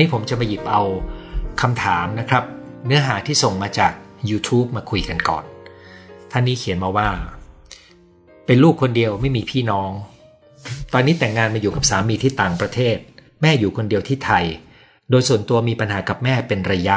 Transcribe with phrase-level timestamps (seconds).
[0.00, 0.82] นี้ผมจะมาหยิบเอา
[1.60, 2.44] คำถามนะครับ
[2.86, 3.92] เนื้อหาที่ส่งมาจาก
[4.30, 5.44] YouTube มาคุยกันก่อน
[6.30, 7.08] ท่านนี้เขียนมาว่า
[8.46, 9.90] เป็นลูกคนเดียวไม่มีพี่น้อง
[10.92, 12.96] ตอนนี้แต่งงานมาอยู่กับสามีที่ต่างประเทศ
[13.40, 14.44] แม่อยู่คนเดียวที่ไทย
[15.10, 16.96] โดยส่วนตัวมีปัญหากับแม่เป็นระยะ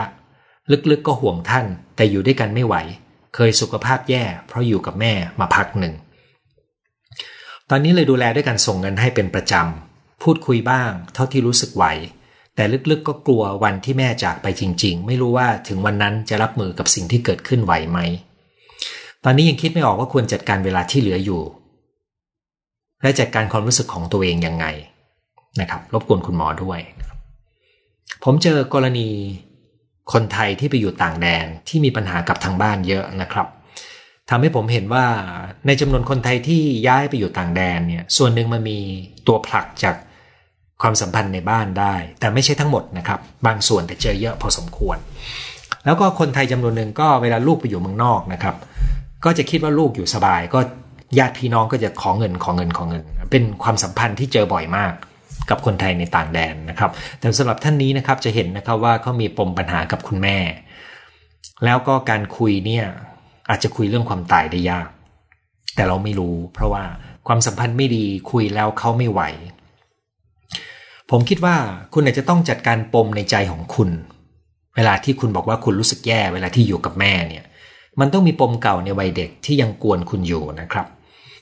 [0.92, 1.66] ลึกๆก็ห่วงท่าน
[1.96, 2.76] แต่อยู่ด้วยกันไม่ไหว
[3.36, 5.94] เคยสุขภาพแย่ เพราะอยู่กับแม่มาพักหนึ่ง
[7.70, 11.86] ตอนนี้เลยดูแลด้วยกันส่งเงินให้เป็นประจำพูดคุยบ้าง เท่าที่รู้สึกไหว
[12.56, 18.00] แต่ลึกๆก็กลัววันที่แม่จากไปจริง ๆ ไม่รู้ว่าถึงวันนั้นจะรับมือกับสิ่งที่เกิดขึ้นไหวไหม
[19.24, 21.42] ตอนนี้ยังคิดไม่ออกว่าควรจัดการเวลาที่เหลืออยู่
[23.02, 24.66] และจัดการความรู้สึกของตัวเองยังไง
[25.60, 26.80] นะครับ รบกวนคุณหมอด้วย
[28.24, 29.10] ผมเจอกรณี
[30.14, 33.48] คนไทยที่ไปอยู่ต่างแดนที่มีปัญหากับทางบ้านเยอะนะครับ
[34.30, 35.06] ทำให้ผมเห็นว่า
[35.68, 38.80] ในจำนวนคนไทยที่ย้ายไปอยู่ต่างแดนเนี่ย ส่วนหนึ่งมันมี
[39.28, 39.96] ตัวผลักจาก
[40.84, 44.98] ความสัมพันธ์ในบ้านได้ แต่ไม่ใช่ทั้งหมดนะครับ บางส่วนแต่เจอเยอะพอสมควร
[45.86, 48.56] แล้วก็คนไทยจำนวนหนึ่งก็เวลาลูกไปอยู่เมืองนอกนะครับ
[49.26, 50.60] ก็จะคิดว่าลูกอยู่สบาย ก็
[51.20, 54.94] ญาติพี่น้องก็จะขอเงินขอเงินขอเงิน เป็นความสัมพันธ์ที่เจอบ่อยมาก
[55.50, 60.38] กับคนไทยในต่างแดนนะครับ แต่สำหรับท่านนี้นะครับจะเห็นนะครับว่าเขามีปมปัญหากับคุณแม่
[61.66, 62.86] แล้วก็การคุยเนี่ย
[63.50, 64.88] อาจจะคุยเรื่องความตายได้ยาก
[65.76, 66.84] แต่เราไม่รู้ เพราะว่า
[67.28, 69.22] ความสัมพันธ์ไม่ดีคุยแล้วเขาไม่ไหว
[71.16, 71.58] ผมคิดว่า
[71.94, 73.90] คุณอาจจะต้องจัดการปมในใจของคุณ
[74.76, 77.44] เวลาที่คุณบอกว่าคุณรู้สึกแย่เวลาที่อยู่กับแม่เนี่ย
[78.00, 80.88] มันต้องมีปมเก่าในวัยเด็กที่ยังกวนคุณอยู่นะครับ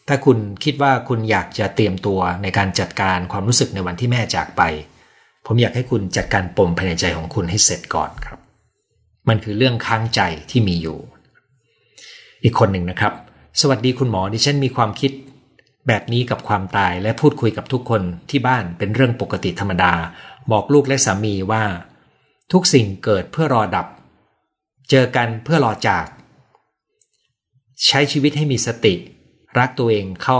[0.07, 4.61] ถ้าคุณคิดว่าคุณอยากจะเตรียมตัวในการจัดการความรู้สึกในวันที่แม่จากไป
[5.45, 8.39] ผมอยากให้คุณจัดการปมภายในใจของคุณให้เสร็จก่อนครับ
[9.29, 10.97] มันคือเรื่องค้างใจที่มีอยู่
[12.43, 13.13] อีกคนหนึ่งนะครับ
[13.61, 15.11] สวัสดีคุณหมอดิฉันมีความคิด
[15.87, 19.93] แบบนี้กับความตายและพูดคุยกับทุกคนที่บ้านเป็นเรื่องปกติธรรมดา
[20.51, 21.63] บอกลูกและสามีว่า
[22.51, 23.87] ทุกสิ่งเกิดเพื่อรอดับ
[24.89, 26.05] เจอกันเพื่อรอจาก
[27.87, 28.93] ใช้ชีวิตให้มีสติ
[29.59, 30.39] รักตัวเองเข้า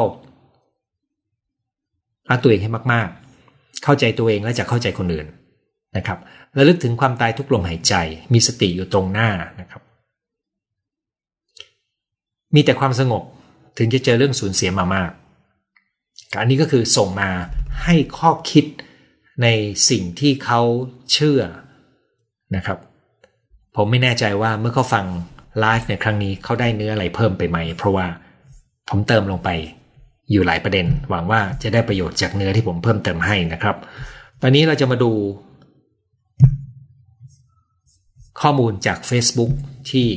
[2.29, 5.27] รักตัวเองให้มากๆ เข้าใจตัวเองและจะเข้าใจคนอื่น
[5.97, 6.19] นะครับ
[6.57, 7.93] ระลึกถึงความตายทุกลมหายใจ
[8.33, 9.29] มีสติอยู่ตรงหน้า
[9.59, 9.81] นะครับ
[12.55, 13.23] มีแต่ความสงบ
[13.77, 15.11] ถึงจะเจอเรื่องสูญเสียมามาก
[16.39, 17.29] อันนี้ก็คือส่งมา
[17.83, 18.65] ให้ข้อคิด
[19.43, 19.47] ใน
[19.89, 20.61] สิ่งที่เขา
[21.11, 21.41] เชื่อ
[22.55, 22.77] นะครับ
[23.75, 25.05] ผมไม่แน่ใจว่าเมื่อเขาฟัง
[25.59, 28.07] ไลฟ์ในครั้งนี้เขาได้เนื้ออะไรเพิ่มไปไหม เพราะว่า
[28.89, 29.49] ผมเติมลงไป
[30.31, 33.75] อยู่หลายประเด็น หวังว่าจะได้ประโยชน์จากเนื้อที่ผมเพิ่มเติมให้นะครับ
[34.41, 35.11] ตอนนี้เราจะมาดู
[38.41, 39.51] ข้อมูลจาก Facebook
[39.91, 40.07] ที่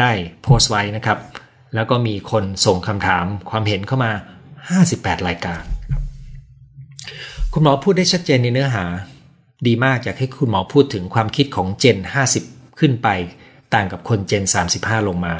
[0.00, 0.10] ได้
[0.42, 1.18] โพสต์ไว้นะครับ
[1.74, 4.12] แล้วก็มีคนส่งคำถามความเห็นเข้ามา
[4.74, 5.62] 58 รายการ
[7.52, 8.84] คุณหมอพูดได้ชัดเจนในเนื้อหา
[9.66, 11.98] ดีมากอยากให้คุณหมอพูดถึงความคิดของเจน
[12.38, 13.08] 50 ขึ้นไป
[13.74, 14.44] ต่างกับคนเจน
[14.76, 15.34] 35 ลงมา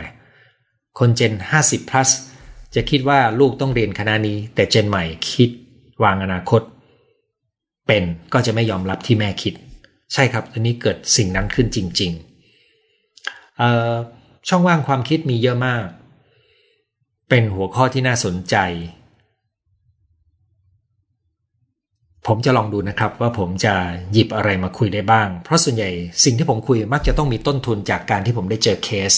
[0.99, 1.33] คนเจน
[1.67, 2.11] 50 plus
[2.75, 5.51] จะคิดว่าลูกต้องเรียนคณะนี้ แต่เจนใหม่คิด
[6.05, 6.63] วางอนาคต
[7.87, 9.55] เป็นก็จะไม่ยอมรับที่แม่คิด
[10.13, 12.13] ใช่ครับอันนี้เกิดสิ่งนั้นขึ้นจริง
[13.31, 15.85] ๆ ช่องว่างความคิดมีเยอะมาก
[17.29, 18.57] เป็นหัวข้อที่น่าสนใจ
[22.27, 23.75] ผมจะลองดูนะครับว่าผมจะ
[24.13, 25.91] หยิบอะไรมาคุยได้บ้าง เพราะส่วนใหญ่
[26.25, 29.13] สิ่งที่ผมคุยมักจะต้องมีต้นทุนจากการที่ผมได้เจอเคส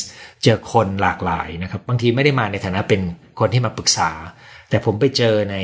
[0.45, 3.01] เจอคนหลากหลายนะครับ บางทีไม่ได้มาในฐานะเป็น
[3.41, 4.11] คนที่มาปรึกษา
[4.69, 5.57] แต่ผมไปเจอใน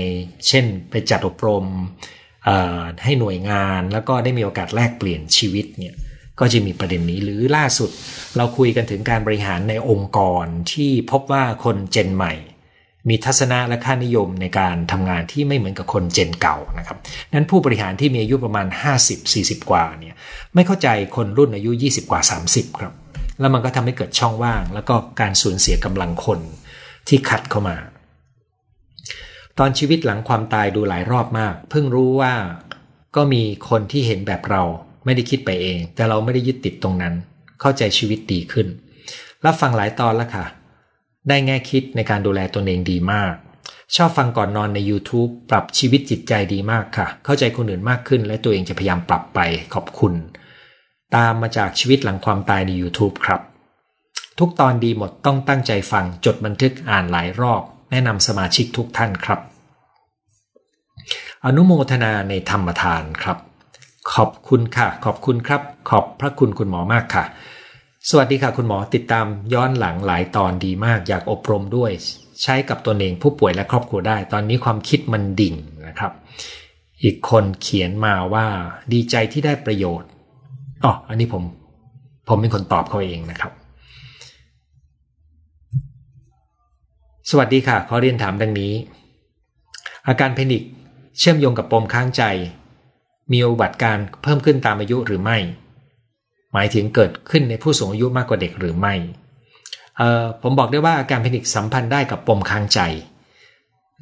[0.48, 1.64] เช่นไปจัดอบรม
[3.04, 5.94] ให้หน่วยงานแล้วก็ได้มีโอกาสแลกเปลี่ยนชีวิตเนี่ย
[6.40, 7.90] ก็จะมีประเด็นนี้หรือล่าสุด
[8.36, 12.34] เราคุยกันถึงการบริหารในองค์กรที่พบว่าคนเจนใหม่
[13.08, 16.98] มีทัศนะและค่านิยมในการทำงานที่ไม่เหมือนกับคนเจนเก่านะครับ
[17.32, 18.66] นั้นผู้บริหารที่มีอายุประมาณ
[19.18, 20.14] 50-40 กว่าเนี่ย
[20.54, 22.20] ไม่เข้าใจคนรุ่นอายุ 20 กว่า
[22.50, 22.92] 30 ครับ
[23.40, 26.40] แล้วมันก็ทำให้เกิดช่องว่าง แล้วก็การสูญเสียกำลังคน
[27.08, 27.76] ที่คัดเข้ามา
[29.58, 32.34] ตอนชีวิตหลังความตายดูหลายรอบมาก เพิ่งรู้ว่า
[33.16, 34.62] ก็มีคนที่เห็นแบบเรา
[35.04, 37.14] ไม่ได้คิดไปเอง แต่เราไม่ได้ยึดติดตรงนั้น
[37.60, 38.66] เข้าใจชีวิตดีขึ้น
[39.44, 40.44] รับฟังหลายตอนแล้วค่ะ
[41.28, 43.34] ได้แง่คิดในการดูแลตนเองดีมาก
[43.96, 49.40] ชอบฟังก่อนนอนใน YouTube ปรับชีวิตจิตใจดีมากค่ะ เข้าใจคนอื่นมากขึ้น และตัวเองจะพยายามปรับไป
[49.74, 50.14] ขอบคุณ
[51.16, 53.40] ตามมาจากชีวิตหลังความตายใน YouTube ครับ
[54.38, 59.40] ทุกตอนดีหมดต้องตั้งใจฟังจดบันทึกอ่านหลายรอบ แนะนำสมาชิกทุกท่านครับ
[61.44, 63.38] อนุโมทนาในธรรมทานครับ
[64.14, 67.24] ขอบคุณค่ะ ขอบคุณครับ ขอบพระคุณคุณหมอมากค่ะ
[68.10, 71.90] สวัสดีค่ะคุณหมอติดตามย้อนหลังหลายตอนดีมากอยากอบรมด้วย
[72.42, 75.54] ใช้กับตนเองผู้ป่วยและครอบครัวได้ ตอนนี้ความคิดมันดิ่ง
[75.86, 76.12] นะครับ
[77.02, 78.46] อีกคนเขียนมาว่า
[78.92, 80.08] ดีใจที่ได้ประโยชน์
[80.84, 81.42] อ๋ออันนี้ผม
[82.28, 83.52] ผมเป็นคนตอบเขาเองนะครับ
[87.30, 88.72] สวัสดีค่ะขอเรียนถามดังนี้
[90.08, 90.62] อาการแพนิค
[91.18, 92.22] เชื่อมโยงกับปมค้างใจ
[93.32, 95.38] มีอุบัติการเพิ่มขึ้นตามอายุหรือไม่
[96.54, 98.94] หมายถึงเกิดขึ้นในผู้สูงอายุมากกว่าเด็กหรือไม่
[100.42, 102.80] ผมบอกได้ว่าอาการแพนิคสัมพันธ์ได้กับปมค้างใจ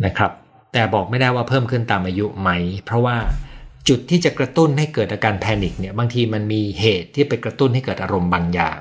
[0.04, 0.32] นะครับ
[0.72, 2.50] แต่บอกไม่ได้ว่าเพิ่มขึ้นตามอายุไหม
[2.86, 3.16] เพราะว่า
[3.88, 8.78] จุดที่จะกระตุ้นให้เกิดอาการแพนิคเนี่ยบางทีมันมีเหตุที่ไปกระตุ้นให้เกิดอารมณ์บางอย่าง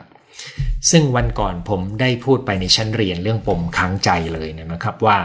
[0.92, 5.18] ซึ่งวันก่อนผมได้พูดไปในชั้นเรียนเรื่องปมค้างใจเลยนะครับว่า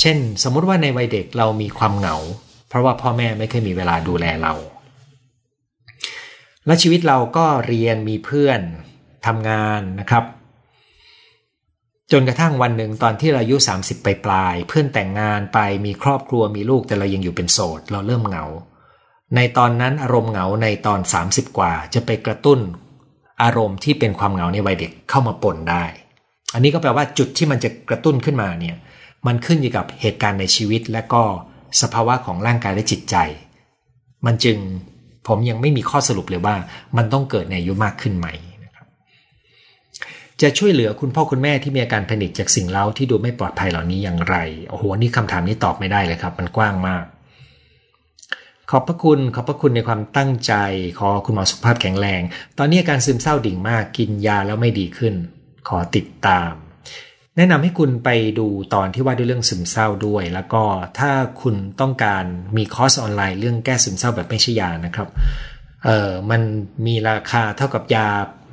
[0.00, 2.16] เช่น สมมุติว่าในวัยเด็กเรามีความเหงา
[2.68, 4.54] เพราะว่าพ่อแม่ไม่เคยมีเวลาดูแลเรา
[6.66, 8.60] และชีวิตเราก็เรียนมีเพื่อน
[9.26, 10.24] ทำงานนะครับ
[12.12, 18.44] จนกระทั่งวันหนึ่งตอนที่เราอายุ 30 ไปปลาย เพื่อนแต่งงานไปมีครอบครัวมีลูกแต่เรายังอยู่เป็นโสด เราเริ่มเหงา
[19.36, 22.60] ในตอนนั้นอารมณ์เหงาในตอน 30 กว่า จะไปกระตุ้น
[23.42, 25.84] อารมณ์ที่เป็นความเหงาในวัยเด็กเข้ามาปนได้
[26.54, 28.76] อันนี้ก็แปลว่าจุดที่มันจะกระตุ้นขึ้นมาเนี่ย
[29.26, 31.22] มันขึ้นอยู่กับเหตุการณ์ในชีวิตและก็
[31.80, 33.16] สภาวะของร่างกายและจิตใจ
[34.26, 34.58] มันจึง
[35.28, 36.56] ผมยังไม่มีข้อสรุปเลยว่า
[36.96, 38.28] มันต้องเกิดในอายุมากขึ้นไหม
[40.42, 44.36] จะช่วยเหลือคุณพ่อคุณแม่ที่มีอาการแพนิคจากสิ่งเล้าที่ดูไม่ปลอดภัยเหล่านี้อย่างไร
[44.68, 47.04] โอ้โหนี่คำถามนี้ตอบไม่ได้เลยครับ มันกว้างมาก
[48.70, 50.54] ขอบพระคุณขอบพระคุณในความตั้งใจ
[50.98, 52.22] ขอคุณหมอสุขภาพแข็งแรง
[52.58, 55.14] ตอนนี้อาการซึมเศร้าดิ่งมากกินยาแล้วไม่ดีขึ้น
[55.68, 56.52] ขอติดตาม
[57.38, 60.62] แนะนำให้คุณไปดูตอนที่ว่าด้วยเรื่องซึมเศร้าด้วย แล้วก็
[60.98, 61.10] ถ้า
[61.42, 62.24] คุณต้องการ
[62.56, 65.08] มีคอร์สออนไลน์เรื่องแก้ซึมเศร้าแบบไม่ใช่ยานะครับ
[65.84, 66.40] เออมัน
[66.86, 68.08] มีราคาเท่ากับยา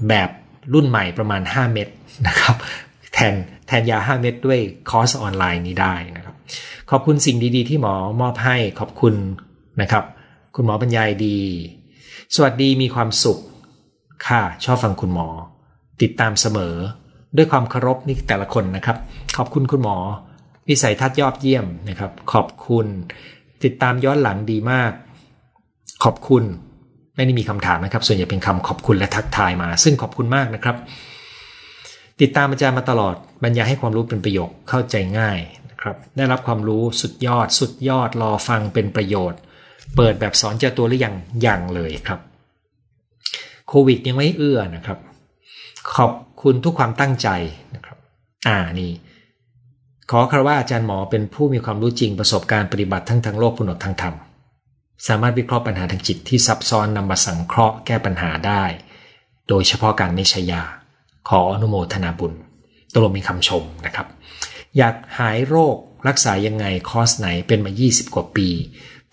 [0.10, 0.30] แบบ
[0.74, 1.88] รุ่นใหม่ประมาณ 5 เม็ด
[2.28, 2.56] นะครับ
[3.14, 3.34] แทน
[3.68, 4.60] แทนยา 5 เม็ดด้วย
[4.90, 6.36] คอร์สออนไลน์นี้ได้นะครับ
[6.90, 9.16] ขอบคุณสิ่งดีๆ ที่หมอมอบให้ขอบคุณ
[9.82, 10.04] นะครับ
[10.56, 11.40] คุณหมอบรรยายดี
[12.36, 13.40] สวัสดีมีความสุข
[14.28, 15.28] ค่ะ ชอบฟังคุณหมอ
[16.02, 16.76] ติดตามเสมอ
[17.38, 18.98] ด้วยความเคารพนี่แต่ละคนนะครับ
[19.38, 19.98] ขอบคุณคุณหมอ
[20.70, 22.88] วิสัยทัศน์ยอดเยี่ยมนะครับ ขอบคุณ
[23.64, 24.92] ติดตามย้อนหลังดีมาก
[26.04, 26.44] ขอบคุณ
[27.16, 30.76] ไม่ได้มีคำถามนะครับ ส่วนใหญ่เป็นคำขอบคุณและทักทายมา ซึ่งขอบคุณมากนะครับ
[32.22, 35.40] ติดตามอาจารย์มาตลอดบรรยายให้ความรู้เป็นประโยชน์เข้าใจง่าย
[35.70, 39.40] นะครับได้รับความรู้สุดยอด สุดยอดรอฟังเป็นประโยชน์
[39.96, 42.20] เปิดแบบสอนเจอตัวหรือยังยังเลยครับ
[43.68, 45.00] โควิดยังไม่เอื้อนะครับ
[45.94, 46.12] ขอบ
[46.48, 47.30] คุณทุกความตั้งใจ
[47.76, 47.98] นะครับ
[48.48, 48.92] อ่านี่
[50.12, 54.16] ขอคารว่าอาจารย์หมอเป็นผู้มีความรู้จริงประสบการณ์ปฏิบัติทั้งทางโลกผนวกทางธรรม
[55.08, 58.64] สามารถวิเคราะห์ปัญหาทางจิตที่ซับซ้อนนำมาสังเคราะห์แก้ปัญหาได้
[59.50, 60.64] โดยเฉพาะการไม่ใช้ยา
[61.30, 62.34] ขออนุโมทนาบุญ
[62.94, 64.08] ตกลงมีคำชมนะครับ
[64.78, 65.76] อยากหายโรค
[66.08, 68.48] รักษายังไงคอสไหนเป็นมา 20 กว่าปี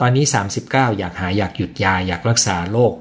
[0.00, 0.25] ตอนนี้
[0.62, 2.93] 39 อยากหายอยากหยุดยาอยากรักษาโรค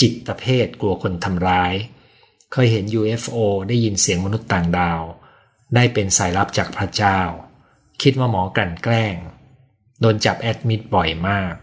[0.00, 1.74] จิตเภทกลัวคนทำร้าย
[2.52, 3.36] เคยเห็น UFO
[3.68, 5.02] ได้ยินเสียงมนุษย์ต่างดาว
[5.74, 7.20] ได้เป็นสายลับจากพระเจ้า
[8.02, 9.16] คิดว่าหมอกลั่นแกล้ง
[10.00, 11.54] โดนจับแอดมิดบ่อยมาก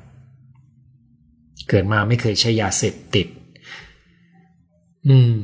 [1.69, 3.27] เกิดมาไม่เคยใช้ยาเสพติด
[5.07, 5.38] อืม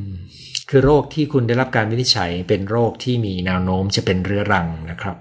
[0.69, 5.17] คือโรคที่คุณได้รับการวินิจฉัยเป็นโรคที่มีแนวโน้มจะเป็นเรื้อรังนะครับ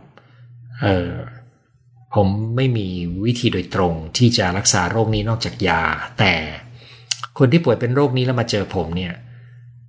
[0.82, 1.12] เออ
[2.14, 2.88] ผมไม่มี
[3.24, 5.82] วิธีโดยตรงที่จะรักษาโรคนี้นอกจากยา
[6.18, 6.34] แต่
[7.38, 9.14] คนที่ป่วยเป็นโรคนี้แล้วมาเจอผมเนี่ย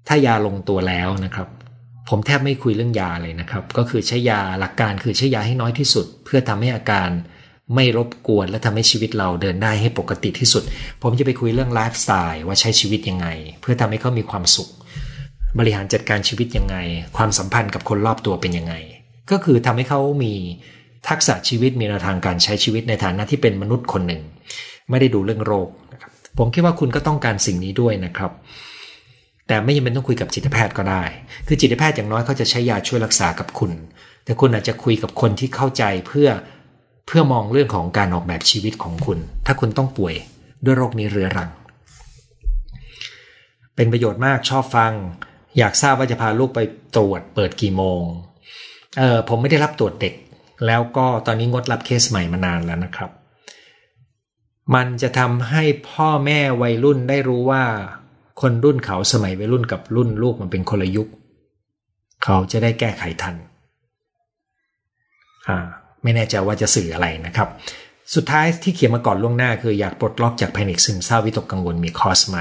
[0.09, 1.47] ถ้ายาลงตัวแล้วนะครับ
[2.09, 7.09] ผมแทบไม่คุยเรื่องยาเลยนะครับ ก็คือใช้ยาหลักการคือใช้ยาให้น้อยที่สุด เพื่อทำให้อาการ
[7.75, 10.63] ไม่รบกวนและทำให้ชีวิตเราเดินได้ให้ปกติที่สุด
[11.01, 13.27] ผมจะไปคุยเรื่องไลฟ์สไตล์ว่าใช้ชีวิตยังไง
[13.61, 14.69] เพื่อทำให้เขามีความสุข
[15.59, 16.75] บริหารจัดการชีวิตยังไง
[17.17, 18.73] ความสัมพันธ์กับคนรอบตัวเป็นยังไง
[19.31, 20.33] ก็คือทำให้เขามี
[21.09, 24.21] ทักษะชีวิตมีแนวทางการใช้ชีวิตในฐานะที่เป็นมนุษย์คนหนึ่ง
[24.89, 28.31] ไม่ได้ดูเรื่องโรคนะครับผมคิดว่าคุณก็ต้องการสิ่งนี้ด้วยนะครับ
[29.49, 31.03] แต่ไม่จำเป็นต้องคุยกับจิตแพทย์ก็ได้
[31.47, 33.71] คือจิตแพทย์อย่างน้อยเขาจะใช้ยาช่วยรักษากับคุณ
[34.25, 36.29] แต่คุณอาจจะคุยกับคนที่เข้าใจเพื่อ
[37.07, 40.15] เพื่อมองเรื่องของการออกแบบชีวิตของคุณ ถ้าคุณต้องป่วย
[40.65, 41.49] ด้วยโรคนี้เรื้อรัง
[43.75, 44.93] เป็นประโยชน์มากชอบฟัง
[45.57, 46.59] อยากทราบว่าจะพาลูกไป
[46.95, 48.01] ตรวจเปิดกี่โมง
[48.99, 50.13] เออผมไม่ได้รับตรวจเด็ก
[50.67, 53.11] แล้วก็ตอนนี้งดรับเคสใหม่มานานแล้วนะครับ
[54.75, 57.63] มันจะทำให้พ่อแม่วัยรุ่นได้รู้ว่า
[58.41, 61.07] คนรุ่นเขาสมัยวัยรุ่นกับรุ่นลูกมันเป็นคนละยุค
[62.23, 63.35] เขาจะได้แก้ไขทัน
[65.47, 65.57] อ่า
[66.03, 67.49] ไม่แน่ใจว่าจะสื่ออะไรนะครับ
[68.15, 72.37] สุดท้ายที่เขียนมาก่อนล่วงหน้าคืออยากปลดล็อกจากแพนิคซึมเศร้าวิตกกังวลมีคอสไหม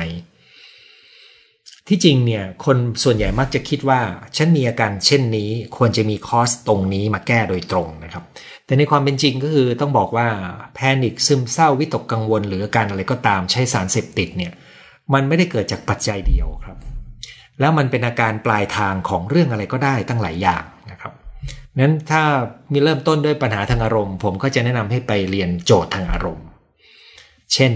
[1.89, 4.01] ที่จริงเนี่ยคนส่วนใหญ่มักจะคิดว่า
[4.37, 8.25] ฉันมีอาการเช่นนี้ควรจะมีคอสตรงนี้มาแก้โดยตรงนะครับ
[8.67, 10.29] แต่ในความเป็นจริงก็คือต้องบอกว่า
[10.75, 14.53] แพนิคซึมเศร้าวิตกกังวล หรืออาการอะไรก็ตามใช้สารเสพติดเนี่ย
[15.15, 16.79] มันไม่ได้เกิดจากปัจจัยเดียวครับ
[17.61, 21.13] แล้วมันเป็นอาการปลายทางของเรื่องอะไรก็ได้ตั้งหลายอย่างนะครับ
[21.81, 22.23] นั้นถ้า
[22.73, 26.47] มีเริ่มต้นด้วยปัญหาทางอารมณ์ ผมก็จะแนะนำให้ไปเรียนโจทย์ทางอารมณ์
[27.55, 27.73] เช่น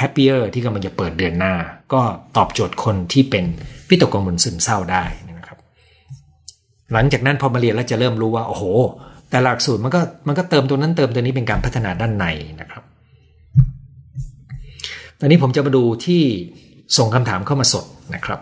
[0.00, 1.54] Happier ที่กำลังจะเปิดเดือนหน้า
[1.92, 2.00] ก็
[2.36, 3.44] ตอบโจทย์คนที่เป็น
[3.88, 5.04] พิตกกังวลซึมเศร้าได้
[5.38, 5.58] นะครับ
[6.92, 8.64] หลังจากนั้นพอมาเรียนแล้วจะเริ่มรู้ว่าโอ้โห
[9.30, 12.26] แต่หลักสูตรมันก็มันก็เติมตัวนั้นเติมตัวนี้เป็นการพัฒนาด้านใน
[12.60, 12.82] นะครับ
[15.24, 16.22] ตอนนี้ผมจะมาดูที่
[16.96, 18.40] ส่งคำถามเข้ามาสดนะครับ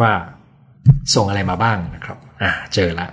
[0.00, 0.12] ว่า
[1.14, 3.10] ส่งอะไรมาบ้างนะครับ อ่าเจอแล้ว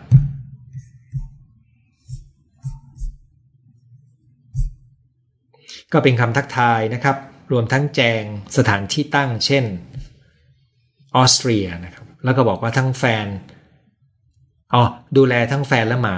[5.93, 7.17] ก็เป็นคำทักทายนะครับ
[7.51, 8.23] รวมทั้งแจง
[8.57, 9.65] สถานที่ตั้ง เช่น
[11.15, 13.27] ออสเตรียนะครับ แล้วก็บอกว่าทั้งแฟน
[14.73, 14.81] อ๋อ
[15.17, 16.15] ดูแลทั้งแฟนและหมา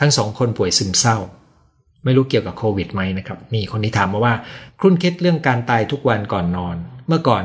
[0.00, 1.18] ทั้งสองคนป่วยซึมเศร้า
[2.04, 4.34] ไม่รู้เกี่ยวกับโควิดไหมนะครับ มีคนที่ถามมาว่า
[4.80, 6.76] ครุ่นคิดเรื่องการตายทุกวันก่อนนอน
[7.08, 7.44] เมื่อก่อน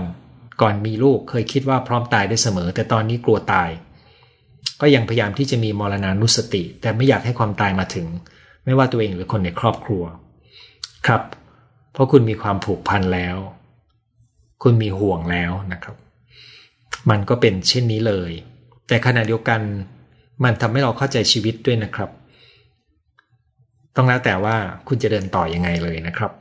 [0.61, 3.69] ก่อนมีลูกเคยคิดว่าพร้อมตายได้เสมอ แต่ตอนนี้กลัวตาย
[4.81, 8.07] ก็ยังพยายามที่จะมีมรณานุสติ แต่ไม่อยากให้ความตายมาถึง
[8.65, 10.03] ไม่ว่าตัวเองหรือคนในครอบครัว
[11.05, 11.21] ครับ
[11.93, 13.37] เพราะคุณมีความผูกพันแล้ว
[14.63, 15.95] คุณมีห่วงแล้วนะครับ
[17.09, 18.31] มันก็เป็นเช่นนี้เลย
[18.87, 19.61] แต่ขณะเดียวกัน
[20.43, 22.09] มันทำให้เราเข้าใจชีวิตด้วยนะครับ
[23.95, 24.55] ต้องแล้วแต่ว่า
[24.87, 26.31] คุณจะเดินต่ออยังไงเลยนะครับ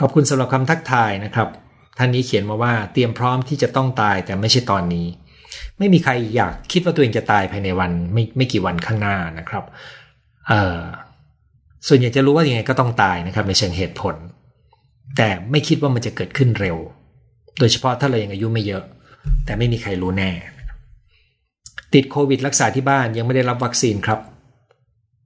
[0.00, 1.48] ขอบคุณสำหรับคำทักทายนะครับ
[1.98, 5.06] ท่านนี้เขียนมาว่าเตรียมพร้อมที่จะต้องตายแต่ไม่ใช่ตอนนี้
[5.78, 9.64] ไม่มีใครอยากคิดว่าตัวเองจะตายภายในวันไม่ไม่กี่วันข้างหน้านะครับ
[10.48, 10.80] เออ
[11.88, 14.14] ส่วนใหญ่จะรู้ว่ายังไงก็ต้องตายนะครับ ในเชิงเหตุผล
[15.16, 16.76] แต่ไม่คิดว่ามันจะเกิดขึ้นเร็ว
[17.58, 18.84] โดยเฉพาะถ้าเรายังอายุไม่เยอะ
[19.44, 20.30] แต่ไม่มีใครรู้แน่
[21.94, 24.18] ติดโควิดรักษาที่บ้านยังไม่ได้รับวัคซีนครับ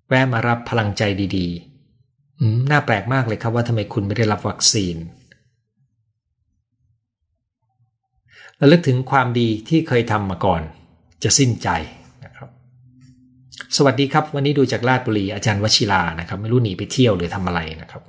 [0.09, 1.03] แวะมารับพลังใจ
[1.37, 4.97] ดีๆน่าแปลกมากเลยครับว่าทำไมคุณไม่ได้รับวัคซีน
[8.61, 10.63] ระลึกถึงความดีที่เคยทำมาก่อน
[11.25, 11.69] จะสิ้นใจ
[12.25, 12.49] นะครับ
[13.77, 18.03] สวัสดีครับ วันนี้ดูจากลาดบุรีอาจารย์วชิรานะครับ ไม่รู้หนีไปเที่ยวหรือทำอะไรนะครับ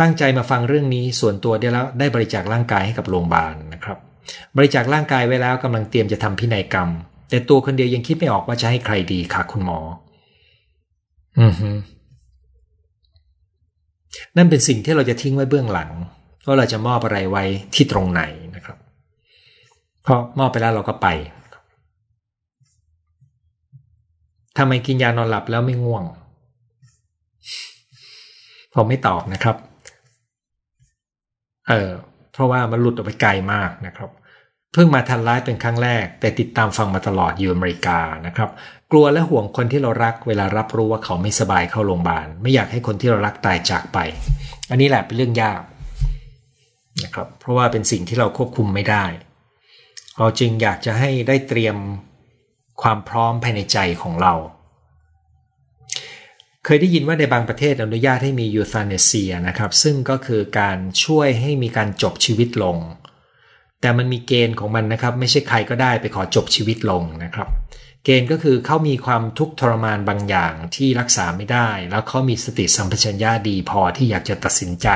[0.00, 3.98] ตั้งใจมาฟังเรื่องนี้ส่วนตัวได้แล้วได้บริจาคร่างกายให้กับโรงพยาบาลนะครับ
[4.56, 6.88] บริจาคร่างกายไว้แล้วกำลังเตรียมจะทำพินัยกรรม
[7.30, 9.80] แต่ตัวคนเดียวยังคิดไม่ออกว่าจะให้ใครดีค่ะคุณหมอ
[14.36, 15.90] นั่นเป็นสิ่งที่เราจะทิ้งไว้เบื้องหลัง
[16.46, 18.22] ว่าเราจะมอบอะไรไว้ที่ตรงไหน
[18.56, 18.78] นะครับ
[20.06, 21.08] พอมอบไปแล้วเราก็ไป
[24.58, 26.04] ทำไมกินยานอนหลับแล้วไม่ง่วง
[28.74, 29.56] ผมไม่ตอบนะครับ
[31.68, 31.90] เออ
[32.32, 34.10] เพราะว่ามันหลุดออกไปไกลมากนะครับ
[34.78, 38.50] เพิ่งมาทันไลฟ์เป็นครั้งแรก แต่ติดตามฟังมาตลอดอยู่อเมริกานะครับ
[38.92, 43.98] กลัวและห่วงคนที่เรารักเวลารับรู้ว่าเขาไม่สบายเข้าโรงพยาบาลไม่อยากให้คนที่เรารักตายจากไป
[44.70, 45.60] อันนี้แหละเป็นเรื่องยาก
[47.04, 49.04] นะครับเพราะว่าเป็นสิ่งที่เราควบคุมไม่ได้
[50.18, 51.76] เราจึงอยากจะให้ได้เตรียม
[52.82, 54.34] ความพร้อมภายในใจของเรา
[56.64, 62.78] เคยได้ยินว่าในบางประเทศอนุญาตให้มียูธานเนเซียนะครับ ซึ่งก็คือการช่วยให้มีการจบชีวิตลง
[63.86, 67.48] แต่มันมีเกณฑ์ของมันนะครับ ไม่ใช่ใครก็ได้ไปขอจบชีวิตลงนะครับ
[68.04, 74.88] เกณฑ์ก็คือเขามีความทุกข์ทรมานบางอย่างที่รักษาไม่ได้ แล้วเขามีสติสัมปชัญญะดีพอที่อยากจะตัดสินใจ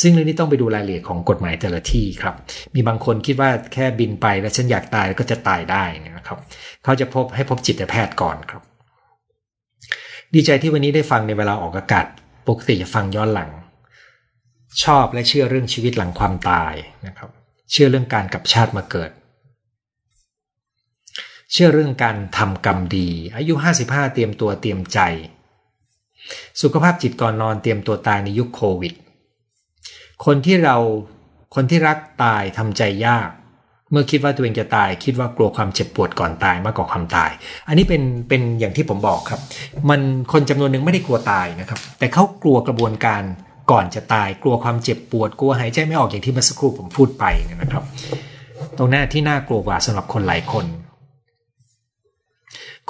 [0.00, 2.34] ซึ่งเรื่องนี้ต้องไปดูรายละเอียดของกฎหมายแต่ละที่ครับ
[2.74, 5.84] มีบางคนคิดว่าแค่บินไปแล้วฉันอยากตายแล้วก็จะตายได้
[6.16, 6.38] นะครับ
[6.84, 8.62] เขาจะพบให้พบจิตแพทย์ก่อนครับ
[10.34, 12.06] ดีใจที่วันนี้ได้ฟังในเวลาออกอากาศ
[12.48, 13.50] ปกติจะฟังย้อนหลัง
[14.84, 16.74] ชอบและเชื่อเรื่องชีวิตหลังความตาย
[17.06, 17.30] นะครับ
[17.70, 19.10] เชื่อเรื่องการกับชาติมาเกิด
[21.52, 23.54] เชื่อเรื่องการทำกรรมดี อายุ
[23.84, 24.98] 55 เตรียมตัวเตรียมใจ
[26.62, 28.94] สุขภาพจิตก่อนนอนเตรียมตัวตายในยุคโควิด
[30.24, 30.76] คนที่เรา
[31.54, 33.30] คนที่รักตายทำใจยาก
[33.90, 37.30] เมื่อคิดว่าตัวเองจะตาย คิดว่ากลัวความเจ็บปวดก่อนตายมากกว่าความตาย
[37.68, 39.40] อันนี้เป็นเป็นอย่างที่ผมบอกครับ
[39.88, 40.00] มัน
[40.32, 43.22] คนจำนวนหนึ่งไม่ได้กลัวตายนะครับ แต่เขากลัวกระบวนการ
[43.70, 47.24] ก่อนจะตายกลัวความเจ็บปวดกลัวหายใจไม่ออกอย่างที่เมื่อสักครู่ผมพูดไป
[47.62, 47.84] นะครับ
[48.78, 50.66] ตรงหน้าที่น่ากลัวกว่าสำหรับคนหลายคน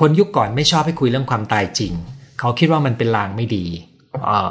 [0.00, 1.92] คนยุคก่อนไม่ชอบให้คุยเรื่องความตายจริง
[2.40, 3.66] เขาคิดว่ามันเป็นลางไม่ดี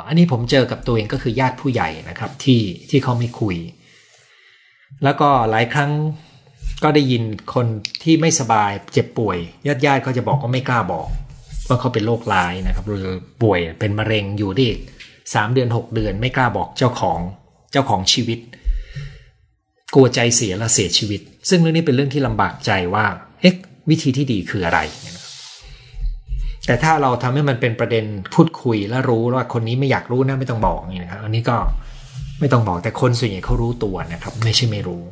[0.07, 3.55] อันนี้ผมเจอกับตัวเองก็คือญาติผู้ใหญ่นะครับที่ที่เขาไม่คุย
[5.03, 5.91] แล้วก็หลายครั้ง
[6.83, 7.65] ก็ได้ยินคน
[8.03, 11.07] ที่ไม่สบายเจ็บป่วยญาติญาติก็จะบอกว่าไม่กล้าบอก
[11.67, 13.07] ว่าเขาเป็นโรคร้ายนะครับหรือ
[13.43, 14.69] ป่วยเป็นมะเร็งอยู่ดิ
[15.33, 17.19] สามเดือนหกเดือน ไม่กล้าบอกเจ้าของ
[17.71, 18.39] เจ้าของชีวิต
[19.93, 23.05] กลัวใจเสียและเสียชีวิต ซึ่งเรื่องนี้เป็นเรื่องที่ลำบากใจว่า
[23.41, 23.55] เอ๊ะ
[23.89, 24.79] วิธีที่ดีคืออะไร
[26.65, 31.57] แต่ถ้าเราทำให้มันเป็นประเด็นพูดคุยและรู้ว่าคนนี้ไม่อยากรู้นะไม่ต้องบอกนี่นะครับอันนี้ก็
[32.39, 35.03] ไม่ต้องบอกแต่คนส่วนใหญ่เขารู้ตัวนะครับ ไม่ใช่ไม่รู้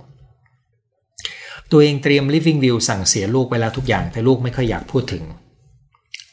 [1.72, 5.24] ตัวเองเตรียม living view สั่งเสียลูกไปแล้วทุกอย่าง แต่ลูกไม่ค่อยอยากพูดถึง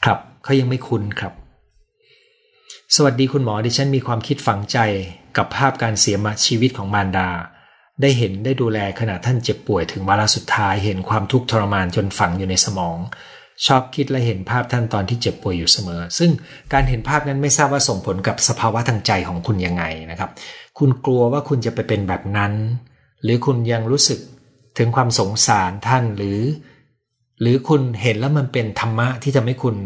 [0.05, 1.33] ครับเขายังไม่คุ้นครับ
[2.97, 4.79] สวัสดีคุณหมอดิฉันมีความคิดฝังใจ
[5.37, 7.29] กับภาพการเสียมาชีวิตของมารดา
[8.01, 12.99] ได้เห็นได้ดูแลขณะท่านเจ็บป่วยถึงวาระสุดท้ายเห็นความทุกข์ทรมานจนฝังอยู่ในสมอง
[13.67, 16.31] ชอบคิดและเห็นภาพท่านตอนที่เจ็บป่วยอยู่เสมอ ซึ่ง
[16.73, 20.31] การเห็นภาพนั้นไม่ทราบว่าส่งผลกับสภาวะทางใจของคุณยังไงนะครับ
[20.79, 22.53] คุณกลัวว่าคุณจะไปเป็นแบบนั้น
[23.23, 24.19] หรือคุณยังรู้สึก
[24.79, 26.41] ถึงความสงสารท่านหรือ
[27.41, 29.77] หรือคุณเห็นแล้วมันเป็นธรรมะที่ทำให้คุณ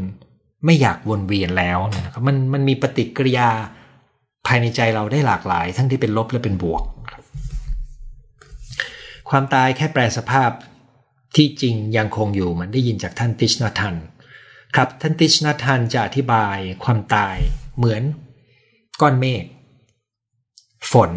[0.64, 3.50] ไม่อยากวนเวียนแล้วนะครับมันมันมีปฏิกิริยา
[4.46, 6.82] ภายในใจเราได้หลากหลาย ทั้งที่เป็นลบและเป็นบวก
[9.30, 10.50] ความตายแค่แปลสภาพ
[11.36, 13.94] ที่จริงยังคงอยู่มันได้ยินจากท่านติชนาทัน
[14.74, 17.36] ครับท่านติชนาทันจะอธิบายความตาย
[17.76, 18.02] เหมือน
[19.00, 19.44] ก้อนเมฆ
[20.92, 21.10] ฝน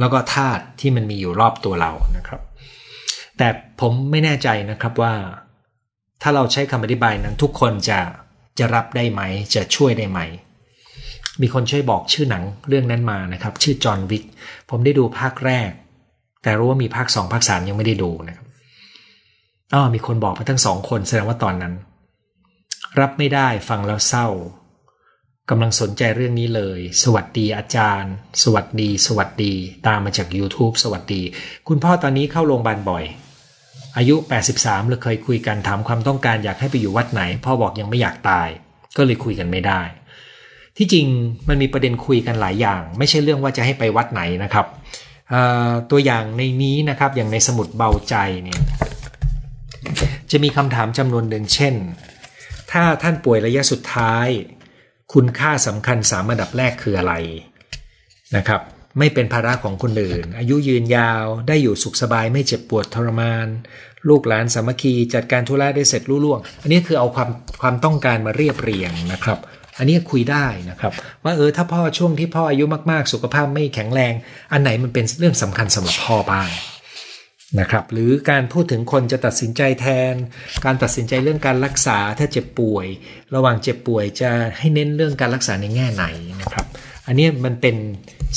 [0.00, 2.40] แล้วก็ธาตุที่มันมีอยู่รอบตัวเรานะครับ
[3.36, 3.48] แต่
[3.80, 5.14] ผมไม่แน่ใจนะครับว่า
[6.22, 8.00] ถ้าเราใช้คำอธิบายนั้นทุกคนจะ
[8.58, 9.22] จะรับได้ไหม
[9.54, 10.20] จะช่วยได้ไหม
[11.40, 14.24] มีคนช่วยบอกชื่อหนังเรื่องนั้นมานะครับ ชื่อจอห์นวิก
[14.70, 15.70] ผมได้ดูภาคแรก
[16.42, 18.46] แต่รู้ว่ามีภาคสองภาคสามยังไม่ได้ดูนะครับ
[19.74, 21.74] อ๋อมีคนบอกมาทั้งสองคนแสดงว่าตอนนั้น
[23.00, 24.28] รับไม่ได้ฟังแล้วเศร้า
[25.50, 28.12] กำลังสนใจเรื่องนี้เลย สวัสดีอาจารย์
[28.42, 29.52] สวัสดี สวัสดี
[29.86, 31.22] ตามมาจาก YouTube สวัสดี
[31.68, 33.04] คุณพ่อตอนนี้เข้าโรงพยาบาลบ่อย
[33.96, 34.16] อายุ
[34.52, 38.48] 83เราเคยคุยกันถามความต้องการอยากให้ไปอยู่วัดไหน พ่อบอกยังไม่อยากตาย
[38.96, 39.80] ก็เลยคุยกันไม่ได้
[40.76, 41.06] ที่จริง
[41.48, 44.66] มันมีประเด็นคุยกันหลายอย่าง ไม่ใช่เรื่องว่าจะให้ไปวัดไหนนะครับ
[45.90, 48.14] ตัวอย่างในนี้นะครับอย่างในสมุดเบาใจ
[48.44, 48.60] เนี่ย
[50.30, 51.74] จะมีคำถามจำนวนหนึ่งเช่น
[52.70, 54.26] ถ้าท่านป่วยระยะสุดท้าย
[55.12, 57.14] คุณค่าสำคัญสามอันดับแรกคืออะไร
[58.36, 58.60] นะครับ
[58.98, 63.46] ไม่เป็นภาระของคนอื่น อายุยืนยาว ได้อยู่สุขสบายไม่เจ็บปวดทรมาน
[64.08, 67.30] ลูกหลานสามัคคีจัดการธุระได้เสร็จรุ่ล่วง อันนี้คือเอาความ
[67.60, 69.38] ความต้องการมาเรียบเรียงนะครับ
[69.78, 70.92] อันนี้คุยได้นะครับ
[71.24, 74.14] ว่าเออถ้าพ่อช่วงที่พ่ออายุมากๆ สุขภาพไม่แข็งแรง
[74.52, 76.48] อันไหนมันเป็นเรื่องสำคัญสำหรับพ่อบ้าง
[77.60, 80.14] นะครับหรือการพูดถึงคนจะตัดสินใจแทน
[80.64, 82.86] การตัดสินใจเรื่องการรักษาถ้าเจ็บป่วย
[83.34, 86.04] ระหว่างเจ็บป่วยจะให้เน้นเรื่องการรักษาในแง่ไหน
[86.42, 86.66] นะครับ
[87.08, 87.76] อันนี้มันเป็น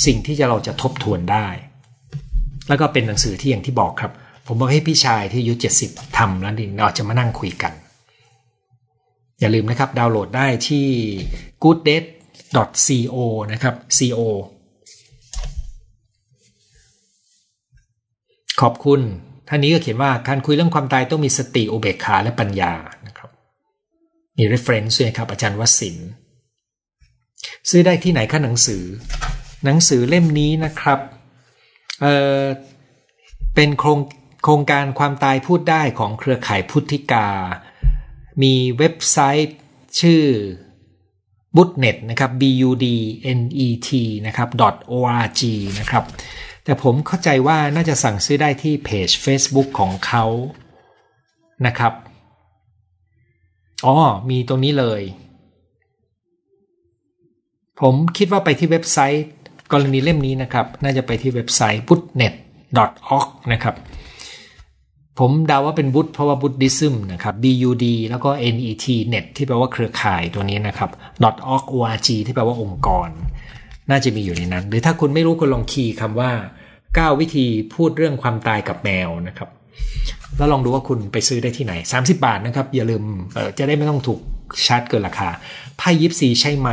[0.06, 1.46] สิ่งที่จะเราจะทบทวนได้
[2.68, 4.12] แล้วก็เป็นหนังสือที่อย่างที่บอกครับ
[4.46, 5.54] ผมบอกให้พี่ชายที่อายุ
[5.86, 7.72] 70ทำแล้วดิเราจะมานั่งคุยกัน
[9.40, 10.86] อย่าลืมนะครับ ดาวน์โหลดได้ที่
[11.62, 12.04] good d a t
[12.86, 13.16] co
[13.52, 14.20] นะครับ co
[18.60, 19.00] ขอบคุณ
[19.48, 22.72] ท่านนี้ก็เขียนว่าการคุยเรื่องความตายต้องมีสติอุเบกขาและปัญญา
[23.06, 23.30] นะครับ
[24.36, 25.96] มี reference ด้วยครับอาจารย์วสิน
[27.70, 28.84] ซื้อได้ที่ไหนค่าหนังสือ
[29.64, 30.98] หนังสือเล่มนี้นะครับ
[32.00, 32.42] เอ่อ
[33.54, 34.00] เป็นโครง
[34.42, 37.28] โครงการความตายพูดได้ของเครือข่ายพุทธิกา
[38.42, 39.58] มีเว็บไซต์
[40.00, 40.24] ชื่อ
[41.56, 42.86] b u d n e t นะครับ b u d
[43.38, 43.90] n e t
[44.26, 44.48] นะครับ
[44.92, 45.42] .org
[45.80, 46.04] นะครับ
[46.64, 50.24] แต่ผมเข้าใจว่าน่าจะสั่งซื้อได้ที่เพจ Facebook ของเขา
[51.66, 51.92] นะครับ
[53.86, 53.96] อ๋อ
[54.30, 55.02] มีตรงนี้เลย
[57.82, 59.26] ผมคิดว่าไปที่เว็บไซต์
[59.72, 63.74] กรณีเล่มนี้นะครับ น่าจะไปที่เว็บไซต์ budnet.org นะครับ
[65.18, 70.90] ผมเดาว่าเป็นบุตเพราะว่าบุตดิซึมนะครับ bud แล้วก็ net net ที่แปลว่าเครือข่ายตัวนี้นะครับ
[71.54, 73.08] .org org ที่แปลว่าองค์กร
[73.90, 76.30] น่าจะมีอยู่ในนั้น หรือถ้าคุณไม่รู้คุณลองคีย์คำว่า
[76.76, 79.48] 9 วิธีพูดเรื่องความตายกับแมวนะครับ
[80.36, 83.02] แล้วลองดูว่าคุณไปซื้อได้ที่ไหน 30 บาทนะครับ อย่าลืม
[83.58, 84.20] จะได้ไม่ต้องถูก
[84.66, 85.28] ชาร์จเกินราคา
[85.78, 86.68] ไพ่ยิปซีใช่ไหม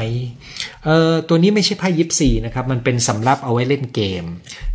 [0.85, 4.23] เออตัวนี้ไม่ใช่ไพ่ยิปซีนะครับ มันเป็นสำรับเอาไว้เล่นเกม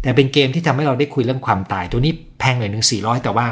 [0.03, 3.47] แต่เป็นเกมที่ทำให้เราได้คุยเรื่องความตาย ตัวนี้แพงหน่อยหนึ่งสี่ร้อยแต่ว่า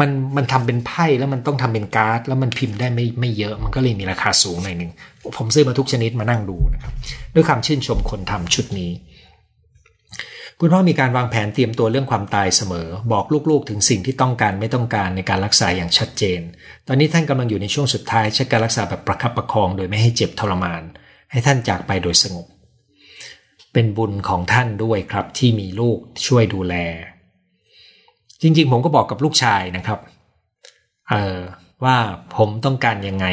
[0.00, 4.90] มันมันทำเป็นไพ่แล้วมันต้องทำเป็นการ์ด แล้วมันพิมพ์ได้ไม่ไม่เยอะ มันก็เลยมีราคาสูงหน่อยหนึ่ง
[5.36, 6.92] ผมซื้อมาทุกชนิดมานั่งดูนะครับ
[7.34, 8.90] ด้วยคำชื่นชมคนทำชุดนี้
[10.60, 16.40] คุณพ่อมีการวางแผนเตรียมตัวเรื่องความตายเสมอ บอกลูกๆ ถึงสิ่งที่ต้องการไม่ต้องการในการรักษาอย่างชัดเจน
[16.86, 20.82] ตอนนี้ท่านกำลังอยู่ในช่วงสุดท้ายใช้การรักษาแบบประคับประคอง โดยไม่ให้เจ็บทรมาน
[21.30, 22.46] ให้ท่านจากไปโดยสงบ
[23.72, 26.74] เป็นบุญของท่านด้วยครับที่มีลูกช่วยดูแล
[28.42, 29.98] จริงๆ ผมก็บอกกับลูกชายนะครับ
[31.10, 31.38] เออ
[31.84, 31.96] ว่า
[32.36, 33.26] ผมต้องการยังไง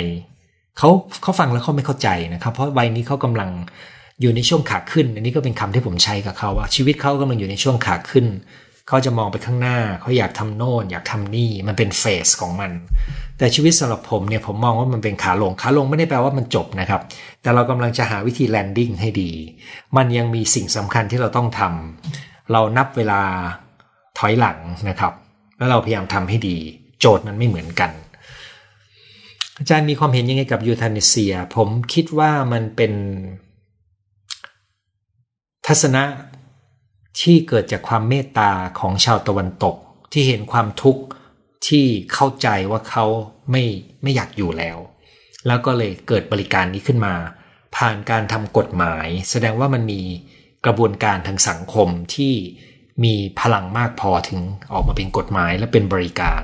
[0.78, 0.90] เขา
[1.22, 3.50] เขาฟังแล้วเขาไม่เข้าใจนะครับ เพราะวัยนี้เขากำลัง
[4.22, 8.28] อยู่ในช่วงขาขึ้น อันนี้ก็เป็นคำที่ผมใช้กับเขาว่า ชีวิตเขากำลังอยู่ในช่วงขาขึ้น
[8.88, 12.72] เขาจะมองไปข้างหน้า เขาอยากทำโน่น อยากทำนี่ มันเป็นเฟสของมัน
[13.38, 17.02] แต่ชีวิตสำหรับผมเนี่ยผมมองว่ามันเป็นขาลง ขาลงไม่ได้แปลว่ามันจบนะครับ
[17.42, 19.32] แต่เรากำลังจะหาวิธีแลนดิ้งให้ดี
[19.98, 23.22] มันยังมีสิ่งสำคัญที่เราต้องทำเรานับเวลา
[24.18, 24.58] ถอยหลัง
[24.90, 25.14] นะครับ
[25.58, 26.58] แล้วเราพยายามทำให้ดี
[27.00, 27.92] โจทย์มันไม่เหมือนกัน
[29.58, 32.94] อาจารย์มีความเห็นยังไงกับยูทานิเซีย ผมคิดว่ามันเป็น
[35.68, 36.04] ทัศนะ
[37.22, 39.76] ที่เกิดจากความเมตตาของชาวตะวันตก
[40.12, 41.04] ที่เห็นความทุกข์
[41.68, 43.06] ที่เข้าใจว่าเขา
[43.52, 43.64] ไม่
[44.02, 44.78] ไม่อยากอยู่แล้ว
[45.48, 47.16] แล้วก็เลยเกิดบริการนี้ขึ้นมา
[47.76, 50.02] ผ่านการทำกฎหมาย แสดงว่ามันมี
[50.66, 52.34] กระบวนการทางสังคมที่
[53.04, 54.40] มีพลังมากพอถึง
[54.74, 56.44] ออกมาเป็นกฎหมายและเป็นบริการ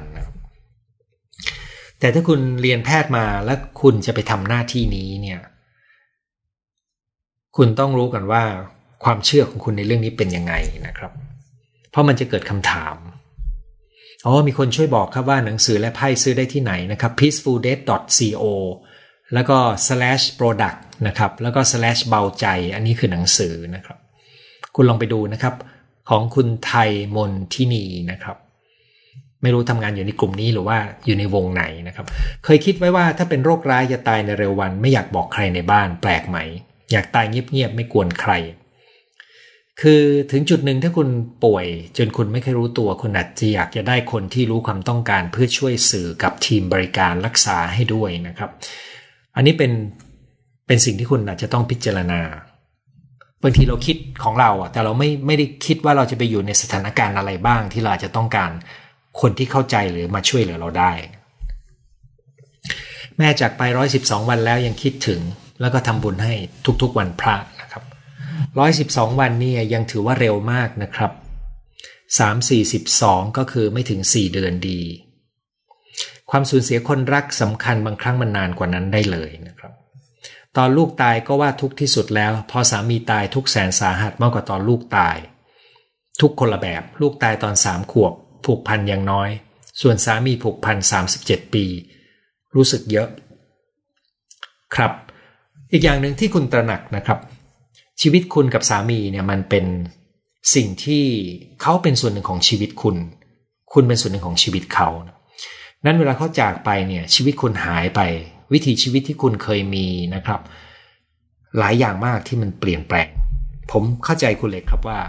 [2.00, 5.42] แต่ถ้าคุณเรียนแพทย์มาแล้วคุณจะไปทำหน้าที่นี้เนี่ย
[7.58, 8.44] คุณต้องรู้กันว่า
[9.04, 10.54] ความเชื่อของคุณในเรื่องนี้เป็นยังไง
[10.88, 11.12] นะครับ
[11.92, 12.96] เพราะมันจะเกิดคำถาม
[14.26, 18.44] อ๋อมีคนช่วยบอกครับว่าหนังสือและไพ่ซื้อได้ที่ไหนนะครับ peacefuldeath.co
[19.34, 19.58] แล้วก็
[19.88, 23.98] slash product นะครับ แล้วก็ slash เบาใจ อันนี้คือหนังสือนะครับ
[24.76, 25.56] คุณลองไปดูนะครับ
[26.10, 28.38] ของคุณไทยมนทินีนะครับ
[29.42, 32.06] ไม่รู้ทำงานอยู่ในกลุ่มนี้หรือว่าอยู่ในวงไหนนะครับ
[32.46, 36.38] เคยคิดไว้ว่าถ้าเป็นโรคร้ายจะตายในเร็ววัน ไม่อยากบอกใครในบ้าน แปลกไหม
[36.92, 38.34] อยากตายเงียบๆไม่กวนใคร
[39.82, 41.10] คือถึงจุดหนึ่งถ้าคุณ
[41.44, 41.66] ป่วย
[41.98, 48.50] จนคุณไม่เคยรู้ตัวคุณอาจจะอยากจะได้คนที่รู้ความต้องการเพื่อช่วยสื่อกับทีมบริการรักษาให้ด้วยนะครับ
[49.36, 49.72] อันนี้เป็น
[50.68, 52.22] เป็นสิ่งที่คุณอาจจะต้องพิจารณา
[53.44, 58.52] บางทีเราคิดของเราอะแต่เราไม่ไม่ได้คิดว่าเราจะไปอยู่ในสถานการณ์อะไรบ้างที่เราจะต้องการ
[59.22, 60.92] คนที่เข้าใจหรือมาช่วยเหลือเราได้
[63.18, 65.20] แม่จากไปร้อยสิบสองวันแล้วยังคิดถึง
[65.62, 66.34] แล้วก็ทำบุญให้
[66.82, 67.36] ทุกๆวันพระ
[68.46, 71.12] 112 วันนี่ยังถือว่าเร็วมากนะครับ
[72.18, 74.82] 3 4 2 ก็คือไม่ถึง 4 เดือนดี
[76.30, 79.74] ความสูญเสียคนรักสำคัญบางครั้งมันนานกว่านั้นได้เลยนะครับ
[80.58, 85.18] ตอนลูกตายก็ว่าทุกที่สุดแล้ว พอสามีตายทุกแสนสาหัสมากกว่าตอนลูกตาย
[86.22, 88.14] ทุกคนละแบบลูกตายตอนสามขวบ
[88.46, 89.30] ผูกพันอย่างน้อย
[89.82, 90.78] ส่วนสามีผูกพัน
[91.16, 91.66] 37 ปี
[92.56, 93.08] รู้สึกเยอะ
[94.76, 94.92] ครับ
[95.72, 97.20] อีกอย่างหนึ่งที่คุณตระหนักนะครับ
[98.02, 99.66] ชีวิตคุณกับสามีเนี่ยมันเป็น
[100.56, 101.04] สิ่งที่
[101.62, 102.98] เขาเป็นส่วนหนึ่งของชีวิตคุณ
[103.74, 104.90] คุณเป็นส่วนหนึ่งของชีวิตเขา
[105.86, 108.02] นั้นเวลาเขาจากไปเนี่ยชีวิตคุณหายไป
[108.54, 110.42] วิถีชีวิตที่คุณเคยมีนะครับ
[111.58, 113.08] หลายอย่างมากที่มันเปลี่ยนแปลง
[113.72, 115.00] ผมเข้าใจคุณเล็กครับว่า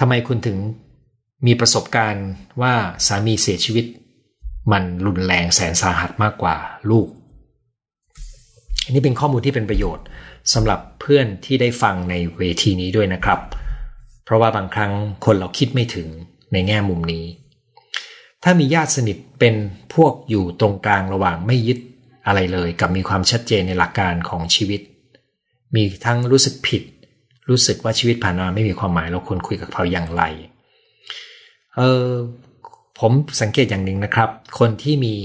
[0.00, 0.56] ทำไมคุณถึง
[1.46, 2.26] มีประสบการณ์
[2.60, 2.72] ว่า
[3.06, 3.84] สามีเสียชีวิต
[4.72, 6.56] มันรุนแรงแสนสาหัสมากกว่า
[6.90, 7.08] ลูก
[8.84, 10.04] อันนี้เป็นข้อมูลที่เป็นประโยชน์
[10.54, 13.40] สำหรับเพื่อนที่ได้ฟังในเวทีนี้ด้วยนะครับ
[14.24, 14.92] เพราะว่าบางครั้ง
[15.24, 16.08] คนเราคิดไม่ถึง
[16.52, 17.24] ในแง่มุมนี้
[18.44, 19.54] ถ้ามีญาติสนิทเป็น
[19.94, 21.78] พวกอยู่ตรงกลางระหว่างไม่ยึด
[22.26, 24.80] อะไรเลยกับมีความชัดเจนในหลักการของชีวิต
[25.74, 26.82] มีทั้งรู้สึกผิด
[27.48, 30.22] รู้สึกว่าชีวิตผ่านมาไม่มีความหมายเราควรคุยกับเขาอย่างไร
[31.76, 32.10] เออ
[32.98, 35.16] ผมสังเกตอย่างหนึ่งนะครับ คนที่มี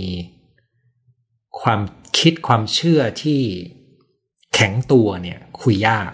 [1.61, 1.79] ความ
[2.19, 3.39] คิดความเชื่อที่
[4.53, 6.11] แข็งตัวเนี่ยคุยยาก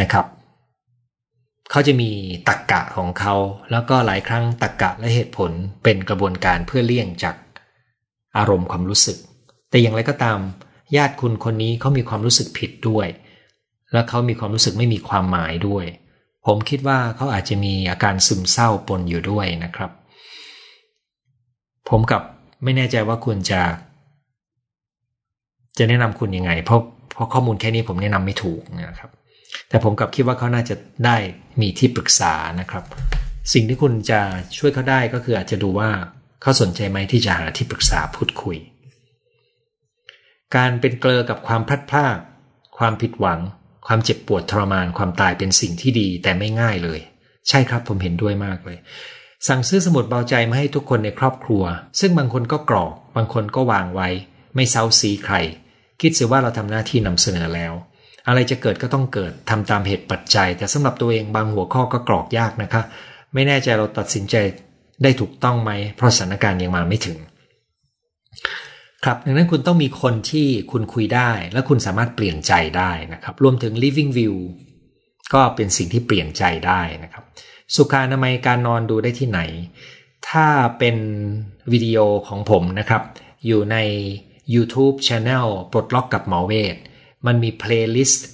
[0.00, 0.26] นะครับ
[1.70, 2.10] เขาจะมี
[2.48, 3.34] ตักกะของเขา
[3.70, 5.50] แล้วก็หลายครั้งตักกะและเหตุผล
[5.82, 7.36] เป็นกระบวนการเพื่อเลี่ยงจาก
[8.36, 9.16] อารมณ์ความรู้สึก
[9.70, 10.38] แต่อย่างไรก็ตาม
[10.96, 13.06] ญาติคุณคนนี้เขามีความรู้สึกผิดด้วย
[13.92, 15.84] และเขามีความรู้สึกไม่มีความหมายด้วย
[16.46, 19.90] ผมคิดว่าเขาอาจจะมีอาการซึมเศร้าปนอยู่ด้วยนะครับ
[21.88, 22.22] ผมกับ
[22.62, 23.60] ไม่แน่ใจว่าคุณจะ
[25.78, 26.80] จะแนะนำคุณยังไง เพราะ
[27.14, 29.10] เพราะข้อมูลแค่นี้ผมแนะนำไม่ถูกนะครับ
[29.68, 30.74] แต่ผมกลับคิดว่าเขาน่าจะ
[31.06, 31.16] ได้
[31.60, 32.84] มีที่ปรึกษานะครับ
[33.52, 34.20] สิ่งที่คุณจะ
[34.58, 35.90] ช่วยเขาได้ก็คืออาจจะดูว่า
[36.42, 38.56] เขาสนใจไหมที่จะหาที่ปรึกษาพูดคุย
[40.56, 42.18] การเป็นเกลอกับความพลัดพราก
[42.78, 43.40] ความผิดหวัง
[43.86, 47.00] ความเจ็บปวดทรมานความตายเป็นสิ่งที่ดีแต่ไม่ง่ายเลย
[47.48, 48.78] ใช่ครับผมเห็นด้วยมากเลย
[49.48, 51.62] สั่งซื้อสมุดเบาใจมาให้ทุกคนในครอบครัว
[52.00, 54.08] ซึ่งบางคนก็กรอก บางคนก็วางไว้
[54.54, 55.36] ไม่เซาซีใคร
[56.02, 57.72] คิดเสียว่าเราทำหน้าที่นำเสนอแล้ว
[58.28, 62.82] อะไรจะเกิดก็ต้องเกิดทำตามเหตุปัจจัย แต่สำหรับตัวเองบางหัวข้อก็กรอกยากนะคะ
[63.34, 64.34] ไม่แน่ใจเราตัดสินใจ
[65.02, 67.18] ได้ถูกต้องไหม เพราะสถานการณ์ยังมาไม่ถึง
[69.04, 74.34] ครับดังนั้นคุณต้องมีคนที่คุณคุยได้ และคุณสามารถเปลี่ยนใจได้นะครับ รวมถึง living will
[75.34, 77.24] ก็เป็นสิ่งที่เปลี่ยนใจได้นะครับ
[77.74, 79.40] สุขอนามัยการนอนดูได้ที่ไหน
[80.28, 80.46] ถ้า
[80.78, 80.96] เป็น
[81.72, 83.02] วิดีโอของผมนะครับ
[83.46, 83.76] อยู่ใน
[84.54, 86.76] YouTube Channel ปลดล็อกกับหมอเวช
[87.26, 88.26] มันมี playlist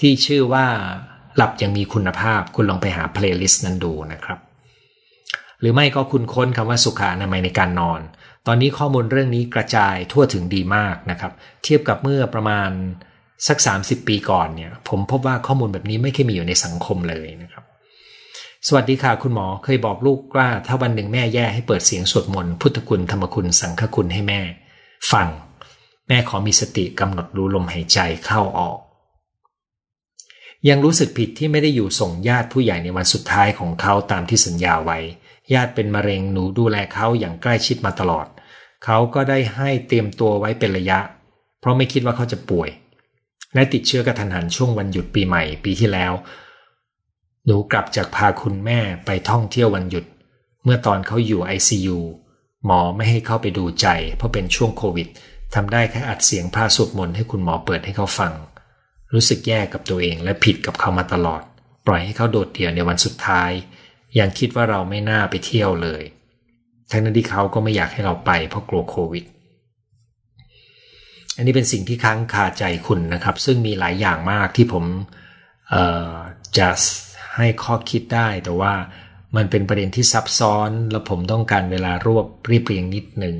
[0.00, 0.66] ที่ชื่อว่า
[1.36, 4.38] หลับอย่างมีคุณภาพ คุณลองไปหา playlist นั้นดูนะครับ
[5.60, 8.00] หรือไม่ก็คุณค้นคำว่าสุขอนามัยในการนอน
[8.46, 11.32] ตอนนี้ข้อมูลเรื่องนี้กระจายทั่วถึงดีมากนะครับ
[11.64, 12.70] เทียบกับเมื่อประมาณ
[13.48, 17.64] สัก 30 ปีก่อนเนี่ย ผมพบว่าข้อมูลแบบนี้ไม่เคยมีอยู่ในสังคมเลยนะครับ
[18.68, 24.40] สวัสดีค่ะคุณหมอเคยบอกลูกว่าถ้าวันหนึ่งแม่แย่ให้เปิดเสียงสวดมนต์พุทธคุณธรรมคุณสังฆคุณให้แม่
[25.12, 25.28] ฟัง
[26.08, 28.78] แม่ขอมีสติกำหนดรู้ลมหายใจเข้าออก
[30.68, 34.98] ยังรู้สึกผิดที่ไม่ได้อยู่ส่งญาติผู้ใหญ่ในวันสุดท้ายของเขาตามที่สัญญาไว้
[35.54, 38.26] ญาติเป็นมะเร็งหนูดูแลเขาอย่างใกล้ชิดมาตลอด
[38.84, 40.98] เขาก็ได้ให้เตรียมตัวไว้เป็นระยะ
[41.60, 42.70] เพราะไม่คิดว่าเขาจะป่วย
[43.54, 46.12] และติดเชื้อกระทันหันช่วงวันหยุดปีใหม่ปีที่แล้ว
[47.46, 50.04] หนูกลับจากพาคุณแม่ไปท่องเที่ยววันหยุด
[50.64, 51.98] เมื่อตอนเขาอยู่ ICU
[52.64, 53.86] หมอไม่ให้เข้าไปดูใจ
[54.16, 55.08] เพราะเป็นช่วงโควิด
[55.54, 58.32] ทำได้แค่อัดเสียงพาสวดมนต์ให้คุณหมอเปิดให้เขาฟัง
[59.12, 61.42] รู้สึกแย่กับตัวเองและผิดกับเขามาตลอด
[61.86, 63.50] ปล่อยให้เขาโดดเดี่ยวในวันสุดท้าย
[64.18, 66.02] ยังคิดว่าเราไม่น่าไปเที่ยวเลย
[66.90, 69.24] ทั้งนั้นที่เขาก็ไม่อยากให้เราไปเพราะกลัวโควิด
[71.36, 74.84] อันนี้เป็นสิ่งที่ค้างคาใจคุณนะครับ ซึ่งมีหลายอย่างมากที่ผม
[76.58, 76.68] จะ
[77.36, 78.74] ให้ข้อคิดได้แต่ว่า
[79.36, 83.36] มันเป็นประเด็นที่ซับซ้อน แล้วผมต้องการเวลารวบรีบเรียงนิดหนึ่ง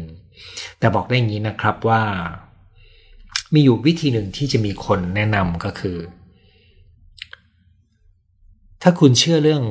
[0.78, 2.02] แต่บอกได้ย่างนี้นะครับว่า
[3.54, 5.98] มีอยู่วิธีหนึ่งที่จะมีคนแนะนำก็คือ
[8.82, 9.62] ถ้าคุณเชื่อเรื่อง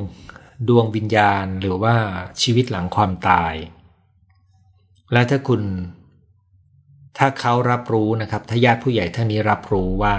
[0.68, 1.94] ดวงวิญญาณหรือว่า
[2.42, 3.54] ชีวิตหลังความตาย
[5.12, 5.62] และถ้าคุณ
[7.18, 10.14] ถ้าเขารับรู้นะครับ ถ้าญาติผู้ใหญ่ท่านนี้รับรู้ว่า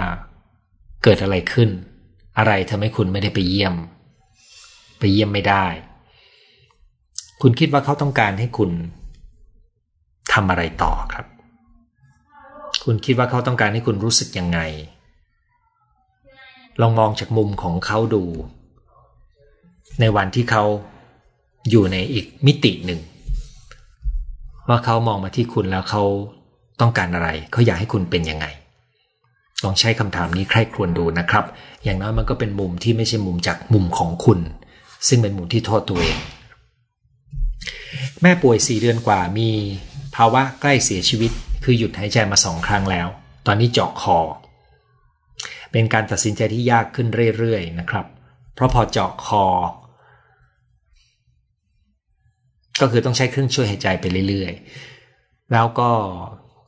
[1.04, 1.70] เกิดอะไรขึ้น
[2.38, 3.74] อะไรทำให้คุณไม่ได้ไปเยี่ยม
[4.98, 5.66] ไปเยี่ยมไม่ได้
[7.42, 8.70] คุณคิดว่าเขาต้องการให้คุณ
[10.32, 11.26] ทำอะไรต่อครับ
[12.84, 14.60] คุณคิดว่าเขาต้องการให้คุณรู้สึกยังไง
[16.80, 18.24] ลองมองจากมุมของเขาดู
[20.00, 20.64] ในวันที่เขา
[21.70, 23.00] อยู่ในอีกมิติหนึ่ง
[24.68, 26.02] ว่าเขามองมาที่คุณแล้วเขา
[26.80, 28.46] ต้องการอะไร เขาอยากให้คุณเป็นยังไง
[29.64, 31.44] ลองใช้คำถามนี้ใคร่ครวญดูนะครับ
[31.84, 34.40] อย่างน้อยมันก็เป็นมุมที่ไม่ใช่มุมจากมุมของคุณ
[35.08, 36.16] ซึ่งเป็นมุมที่โทษตัวเอง
[38.22, 39.50] แม่ป่วยสี่เดือนกว่ามี
[40.16, 41.30] ภาวะใกล้เสียชีวิต
[41.64, 43.08] คือหยุดหายใจมาสองครั้งแล้ว
[43.46, 44.18] ตอนนี้เจาะคอ
[45.72, 48.06] เป็นการตัดสินใจที่ยากขึ้นเรื่อยๆนะครับ
[48.54, 49.44] เพราะพอเจาะคอ
[52.80, 55.90] ก็คือต้องใช้เครื่องช่วยหายใจไปเรื่อยๆ แล้วก็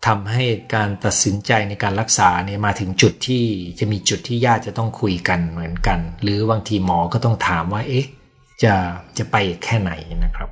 [0.07, 3.45] ทำให้การตัดสินใจในการรักษาเนี่ยมาถึงจุดที่
[3.79, 8.07] จะมีจุดที่ญาติจะต้องคุยกันเหมือนกัน หรือบางทีหมอก็ต้องถามว่า เอ๊ะ
[8.63, 8.75] จะ
[9.19, 9.93] จะไปแค่ไหน
[10.25, 10.51] นะครับ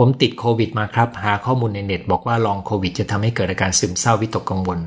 [0.00, 4.80] ผมติดโควิดมาครับ หาข้อมูลในเน็ต บอกว่าลองโควิด จะทำให้เกิดอาการซึมเศร้าวิตกกังวล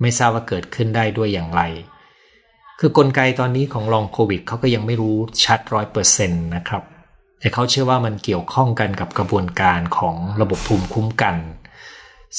[0.00, 1.62] ไม่ทราบว่าเกิดขึ้นได้ด้วยอย่างไร
[2.78, 6.82] คือกลไกตอนนี้ของลองโควิดเขาก็ยังไม่รู้ชัดร้อยเปอร์เซ็นต์นะครับ
[7.40, 11.36] แต่เขาเชื่อว่ามันเกี่ยวข้องกันกับกระบวนการของระบบภูมิคุ้มกัน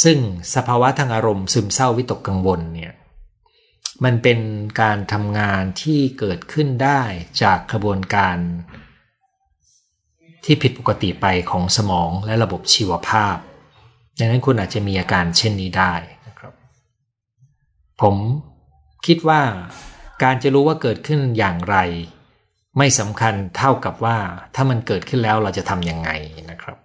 [0.03, 0.17] ซึ่ง
[0.55, 2.93] สภาวะทางอารมณ์ซึมเศร้าวิตกกังวลเนี่ย
[4.03, 4.39] มันเป็น
[4.81, 7.01] การทำงานที่เกิดขึ้นได้
[7.41, 8.37] จากกระบวนการ
[10.45, 13.37] ที่ผิดปกติไปของสมองและระบบชีวภาพ
[14.19, 15.93] ดังนั้นคุณอาจจะมีอาการเช่นนี้ได้
[16.27, 16.53] นะครับ
[18.01, 18.15] ผม
[19.05, 19.41] คิดว่า
[20.23, 21.77] การจะรู้ว่าเกิดขึ้นอย่างไร
[22.77, 24.17] ไม่สำคัญเท่ากับว่า
[24.55, 26.09] ถ้ามันเกิดขึ้นแล้วเราจะทำยังไง
[26.51, 26.77] นะครับ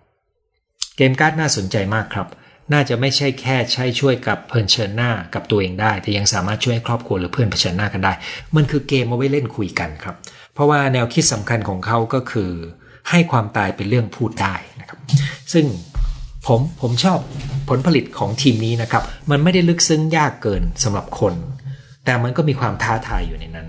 [0.96, 2.28] เกมการ์ดน่าสนใจมากครับ
[2.72, 8.12] น่าจะไม่ใช่แค่ใช้ช่วยกับเพื่อนเชิญหน้ากับตัวเองได้ แต่ยังสามารถช่วยครอบครัวหรือเพื่อนเผชิญหน้ากันได้
[8.56, 10.16] มันคือเกมเอาไว้เล่นคุยกันครับ
[10.54, 12.52] เพราะว่าแนวคิดสำคัญของเขาก็คือ
[13.10, 14.98] ให้ความตายเป็นเรื่องพูดได้นะครับ
[15.52, 15.64] ซึ่ง
[16.46, 17.18] ผมผมชอบ
[17.68, 21.34] ผลผลิตของทีมนี้นะครับ มันไม่ได้ลึกซึ้งยากเกินสำหรับคน
[22.04, 23.68] แต่มันก็มีความท้าทายอยู่ในนั้น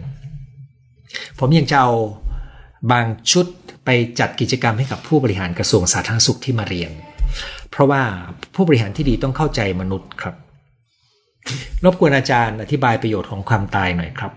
[1.40, 1.92] ผมยังจะเอา
[2.92, 3.46] บางชุด
[3.86, 6.92] ไปจัดกิจกรรมให้กับผู้บริหารกระทรวงสาธารณสุขที่มาเรียน
[7.72, 8.02] เพราะว่า
[8.56, 10.36] ผู้บริหารที่ดีต้องเข้าใจมนุษย์ครับ
[11.86, 14.32] รบกวนอาจารย์อธิบายประโยชน์ของความตายหน่อยครับ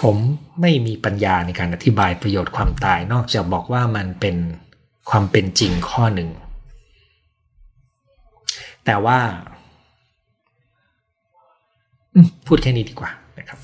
[0.00, 0.16] ผม
[0.60, 4.36] ไม่มีปัญญาในการอธิบายประโยชน์ความตาย นอกจากบอกว่ามันเป็น
[5.10, 6.30] ความเป็นจริงข้อหนึ่ง
[8.84, 9.18] แต่ว่า
[12.46, 13.58] พูดแค่นี้ดีกว่านะครับ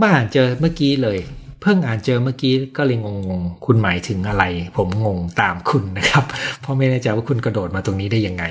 [0.00, 1.18] มาอ่านเจอเมื่อกี้เลย
[1.62, 3.08] เพิ่งอ่านเจอเมื่อกี้ก็เลยง
[3.40, 4.44] งๆ คุณหมายถึงอะไร
[4.76, 6.24] ผมงงตามคุณนะครับ
[6.60, 8.44] เพราะไม่แน่ใจว่าคุณกระโดดมาตรงนี้ได้ยังไง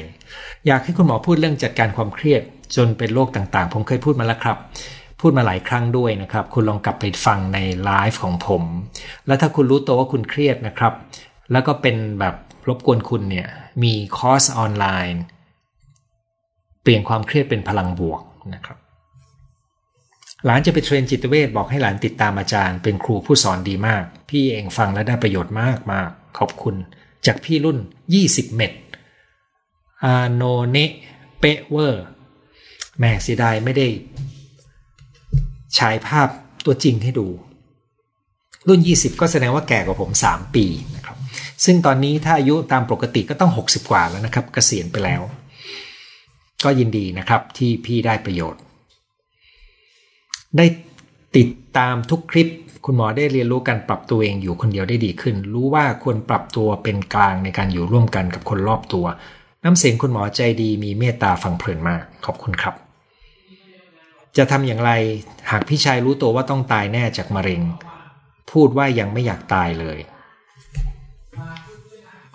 [0.68, 2.42] อยากให้คุณหมอพูดเรื่องจัดการความเครียด
[2.76, 4.58] จนเป็นโรคต่างๆ ผมเคยพูดมาแล้วครับ
[5.20, 8.64] พูดมาหลายครั้งด้วยนะครับ คุณลองกลับไปฟังในไลฟ์ของผม
[9.28, 10.94] แล้วถ้าคุณรู้ตัวว่าคุณเครียดนะครับ
[11.52, 12.36] แล้วก็เป็นแบบ
[12.68, 13.48] รบกวนคุณเนี่ย
[13.84, 15.24] มีคอร์สออนไลน์
[16.82, 18.22] เปลี่ยนความเครียดเป็นพลังบวก
[18.54, 18.78] นะครับ
[20.46, 26.76] หลานจะไปเทรนจิตเวชบอกให้หลานติดตามอาจารย์ เป็นครูผู้สอนดีมาก พี่เองฟังและได้ประโยชน์มากมากขอบคุณ
[27.26, 27.78] จากพี่รุ่น
[28.18, 28.72] 20 เม็ด
[30.04, 30.78] อาโนเน
[31.40, 32.06] เปเวอร์
[33.00, 33.88] แม่เสียดายไม่ได้
[35.78, 36.28] ฉายภาพ
[36.66, 37.28] ตัวจริงให้ดู
[38.68, 41.18] รุ่น 20 ก็แสดงว่าแก่กว่าผม 3 ปีนะครับ
[41.66, 45.22] ซึ่งตอนนี้ถ้าอายุตามปกติก็ต้อง 60 กว่าแล้วนะครับกเกษียณไปแล้ว
[46.64, 48.62] ก็ยินดีนะครับที่พี่ได้ประโยชน์
[50.58, 50.66] ได้
[51.38, 52.48] ติดตามทุกคลิป
[52.86, 59.06] คุณหมอได้เรียนรู้การปรับตัวเองอยู่คนเดียวได้ดีขึ้น รู้ว่าควรปรับตัวเป็นกลางในการอยู่ร่วมกันกับคนรอบตัว
[59.64, 62.85] น้ำเสียงคุณหมอใจดีมีเมตตาฟังเพลินมากขอบคุณครับ
[64.38, 64.92] จะทำอย่างไร
[65.52, 67.62] หากพี่ชายรู้ตัวว่าต้องตายแน่จากมะเร็ง
[68.52, 70.00] พูดว่ายังไม่อยากตายเลย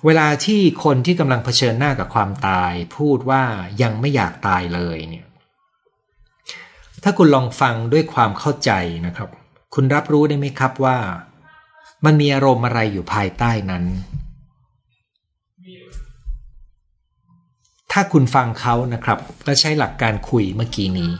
[0.07, 3.43] เวลาที่คนที่กำลังเผชิญหน้ากับความตาย พูดว่า
[3.83, 5.27] ยังไม่อยากตายเลยเนี่ย
[7.03, 8.71] ถ้าคุณลองฟังด้วยความเข้าใจ
[9.07, 9.29] นะครับ
[9.75, 10.99] คุณรับรู้ได้ไหมครับว่า
[12.05, 13.85] มันมีอารมณ์อะไรอยู่ภายใต้นั้น
[17.93, 21.11] ถ้าคุณฟังเขานะครับและใช้หลักการคุยเมื่อกี้นี้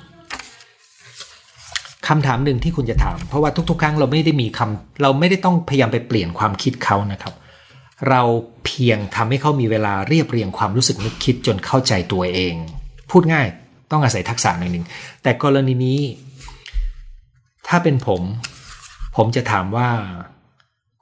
[2.09, 7.35] คำถามหนึ่งที่คุณจะถาม เพราะว่าทุกๆ ครั้งเราไม่ได้มีคำเราไม่ได้ต้องพยายามไปเปลี่ยนความคิดเขานะครับ
[8.09, 8.23] เรา
[8.65, 12.55] เพียงทำให้เขามีเวลาเรียบเรียงความรู้สึกนึกคิดจนเข้าใจตัวเอง
[13.11, 13.47] พูดง่าย
[13.91, 14.85] ต้องอาศัยทักษะหน่อยหนึ่ง
[15.23, 16.01] แต่กรณีนี้
[17.67, 18.23] ถ้าเป็นผม
[19.17, 19.91] ผมจะถามว่า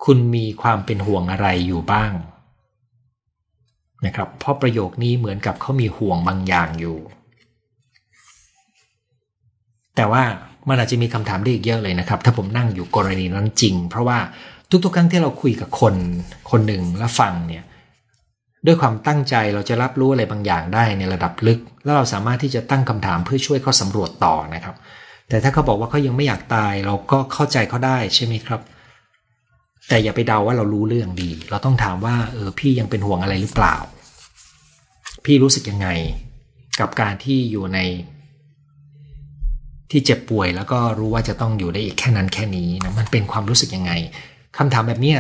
[0.05, 2.13] คุณมีความเป็นห่วงอะไรอยู่บ้าง
[4.07, 6.99] นะครับเพราะประโยคนี้เหมือนกับเขามีห่วงบางอย่างอยู่
[9.97, 10.25] แต่ว่า
[10.69, 14.19] มันอาจจะมีคำถามได้อีกเยอะเลยนะครับ ถ้าผมนั่งอยู่กรณีนั้นจริง เพราะว่า
[14.85, 15.95] ทุกๆ ครั้งที่เราคุยกับคน
[16.51, 17.65] คนหนึ่งแล้วฟังเนี่ย
[18.67, 24.77] ด้วยความตั้งใจเราจะรับรู้อะไรบางอย่างได้ในระดับลึก แล้วเราสามารถที่จะตั้งคำถามเพื่อช่วยเขาสำรวจต่อนะครับ
[25.29, 28.61] แต่ถ้าเขาบอกว่าเขายังไม่อยากตายเราก็เข้าใจเขาได้ใช่ไหมครับ
[29.89, 33.77] แต่อย่าไปเดาว่าเรารู้เรื่องดี เราต้องถามว่าเออพี่ยังเป็นห่วงอะไรหรือเปล่า
[35.25, 35.89] พี่รู้สึกยังไง
[36.81, 37.79] กับการที่อยู่ใน
[39.91, 43.93] ที่เจ็บป่วยแล้วก็รู้ว่าจะต้องอยู่ได้อีกแค่นั้นแค่นี้นะมันเป็นความรู้สึกยังไง
[44.59, 45.15] คำถามแบบนี้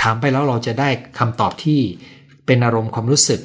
[0.00, 1.80] ถามไปแล้วเราจะได้คำตอบที่
[2.46, 3.40] เป็นอารมณ์ความรู้สึก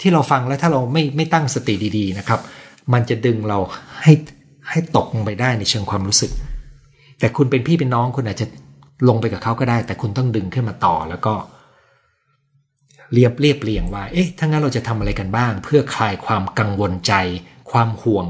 [0.00, 2.40] ที่เราฟังแล้วถ้าเราไม่ไม่ตั้งสติดีๆนะครับ
[2.92, 3.58] มันจะดึงเรา
[4.02, 4.12] ให้
[4.70, 6.30] ให้ตกลงไปได้ในเชิงความรู้สึก
[7.18, 8.46] แต่คุณเป็นพี่เป็นน้องคุณอาจจะ
[9.08, 11.34] ลงไปกับเขาก็ได้ แต่คุณต้องดึงขึ้นมาต่อแล้วก็
[13.12, 17.14] เรียบเรียบเรียงว่า เอ๊ะ ถ้างั้นเราจะทำอะไรกันบ้าง เพื่อคลายความกังวลใจ
[17.70, 18.26] ความห่วง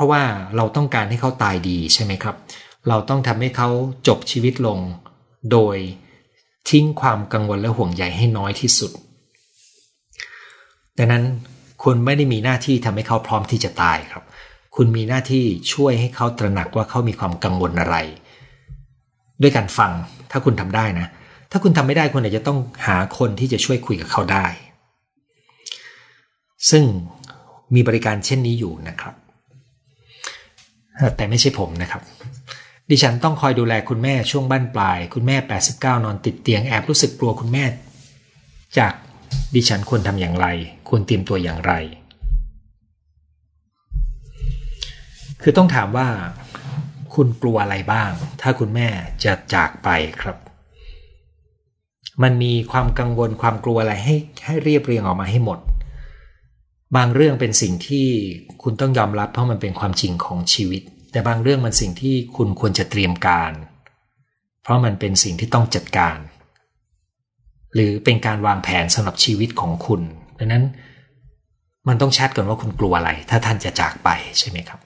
[0.00, 0.22] ราะว่า
[0.56, 2.36] เราต้องการให้เขาตายดีใช่ไหมครับ
[2.88, 3.68] เราต้องทำให้เขา
[4.08, 4.78] จบชีวิตลง
[5.52, 5.76] โดย
[6.70, 8.92] ทิ้งความกังวลและห่วงใยให้น้อยที่สุด
[10.98, 11.24] ดังนั้น
[11.82, 14.24] คุณไม่ได้มีหน้าที่ทำให้เขาพร้อมที่จะตายครับ
[14.76, 17.96] คุณมีหน้าที่ช่วยให้เขาตระหนักว่าเขามีความกังวลอะไร
[19.42, 19.90] ด้วยการฟัง
[20.30, 21.06] ถ้าคุณทำได้นะ
[21.50, 24.46] ถ้าคุณทำไม่ได้คุณอาจจะต้องหาคนที่จะช่วยคุยกับเขาได้
[26.70, 26.84] ซึ่ง
[27.74, 29.14] มีบริการเช่นนี้อยู่นะครับ
[31.16, 32.02] แต่ไม่ใช่ผมนะครับ
[32.90, 35.36] ดิฉันต้องคอยดูแลคุณแม่ช่วงบั้นปลาย คุณแม่
[35.70, 37.64] 89 นอนติดเตียงแอบรู้สึกกลัวคุณแม่
[38.78, 38.92] จาก
[39.54, 40.46] ดิฉันควรทำอย่างไร
[40.88, 41.72] ควรเตรียมตัวอย่างไร
[45.42, 46.08] คือต้องถามว่า
[47.14, 48.88] คุณกลัวอะไรบ้าง ถ้าคุณแม่
[49.24, 49.88] จะจากไป
[50.22, 50.36] ครับ
[52.22, 55.58] มันมีความกังวลความกลัวอะไรให้ให้เรียบเรียงออกมาให้หมด
[56.96, 58.06] บางเรื่องเป็นสิ่งที่
[58.62, 63.52] คุณต้องยอมรับเพราะมันเป็นความจริงของชีวิต แต่บางเรื่องมันสิ่งที่คุณควรจะเตรียมการ
[64.62, 66.16] เพราะมันเป็นสิ่งที่ต้องจัดการ
[67.74, 70.00] หรือเป็นการวางแผนสำหรับชีวิตของคุณ
[70.38, 70.64] ดังนั้น
[71.88, 74.80] มันต้องชัดก่อนว่าคุณกลัวอะไร ถ้าท่านจะจากไปใช่ไหมครับ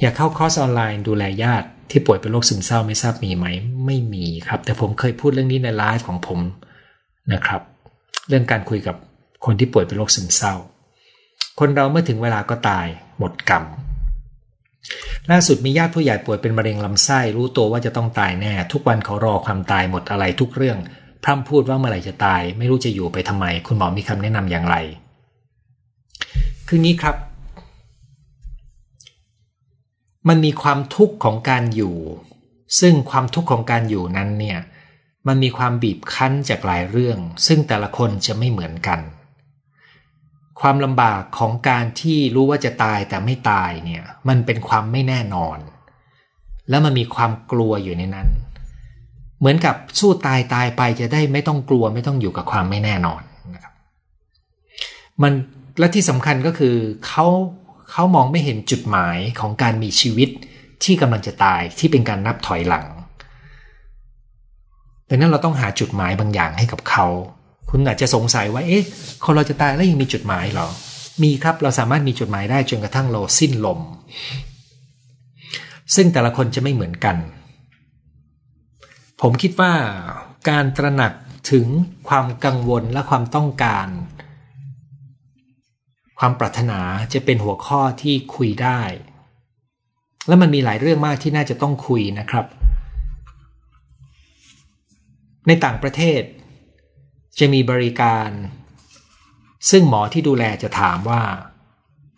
[0.00, 3.46] อยากเข้าคอร์สออนไลน์ดูแลญาติที่ป่วยเป็นโรคซึมเศร้าไม่ทราบมีไหม
[3.86, 6.40] ไม่มีครับ แต่ผมเคยพูดเรื่องนี้ในไลฟ์ของผม
[7.32, 7.60] นะครับ
[8.28, 8.96] เรื่องการคุยกับ
[9.44, 10.54] คนที่ป่วยเป็นโรคซึมเศร้า
[11.58, 12.86] คนเราเมื่อถึงเวลาก็ตาย
[13.18, 13.64] หมดกรรม
[15.30, 20.78] ล่าสุดมีญาติผู้ใหญ่ป่วยเป็นมะเร็งลำไส้รู้ตัวว่าจะต้องตายแน่ ทุกวันเขารอความตายหมดอะไรทุกเรื่อง
[21.24, 24.76] พร่ำพูดว่าเมื่อไหร่จะตาย ไม่รู้จะอยู่ไปทำไม คุณหมอมีคำแนะนำอย่างไร
[26.68, 27.16] คืองี้ครับ
[30.28, 31.96] มันมีความทุกข์ของการอยู่
[32.80, 34.58] ซึ่งความทุกข์ของการอยู่นั้นเนี่ย
[35.26, 39.00] มันมีความบีบคั้นจากหลายเรื่อง ซึ่งแต่ละคนจะไม่เหมือนกัน
[40.60, 45.58] ความลำบากของการที่รู้ว่าจะตายแต่ไม่ตายเนี่ย มันเป็นความไม่แน่นอน
[46.70, 48.28] แล้วมันมีความกลัวอยู่ในนั้น
[49.38, 53.22] เหมือนกับสู้ตายตายไปจะได้ไม่ต้องกลัวไม่ต้องอยู่กับความไม่แน่นอน
[53.54, 53.72] นะครับ
[55.22, 55.32] มัน
[55.78, 57.26] และที่สำคัญก็คือเขา
[57.90, 60.28] เขามองไม่เห็นจุดหมายของการมีชีวิต
[60.84, 62.86] ที่กำลังจะตายที่เป็นการนับถอยหลัง
[65.08, 67.06] ดังนั้นเราต้องหาจุดหมายบางอย่างให้กับเขา
[67.70, 68.84] คุณอาจจะสงสัยว่า เอ๊ะ
[69.24, 70.68] คนเราจะตายแล้วยังมีจุดหมายหรอ
[71.22, 73.80] มีครับ เราสามารถมีจุดหมายได้จนกระทั่งเราสิ้นลม
[75.94, 77.16] ซึ่งแต่ละคนจะไม่เหมือนกัน
[79.20, 79.72] ผมคิดว่า
[80.48, 81.12] การตระหนัก
[81.50, 81.66] ถึง
[82.08, 83.88] ความกังวลและความต้องการ
[86.18, 86.80] ความปรารถนา
[87.12, 88.80] จะเป็นหัวข้อที่คุยได้
[90.28, 92.46] และมันมีหลายเรื่องมากที่น่าจะต้องคุยนะครับ
[95.46, 96.22] ในต่างประเทศ
[97.38, 98.28] จะมีบริการ
[99.70, 101.22] ซึ่งหมอที่ดูแลจะถามว่า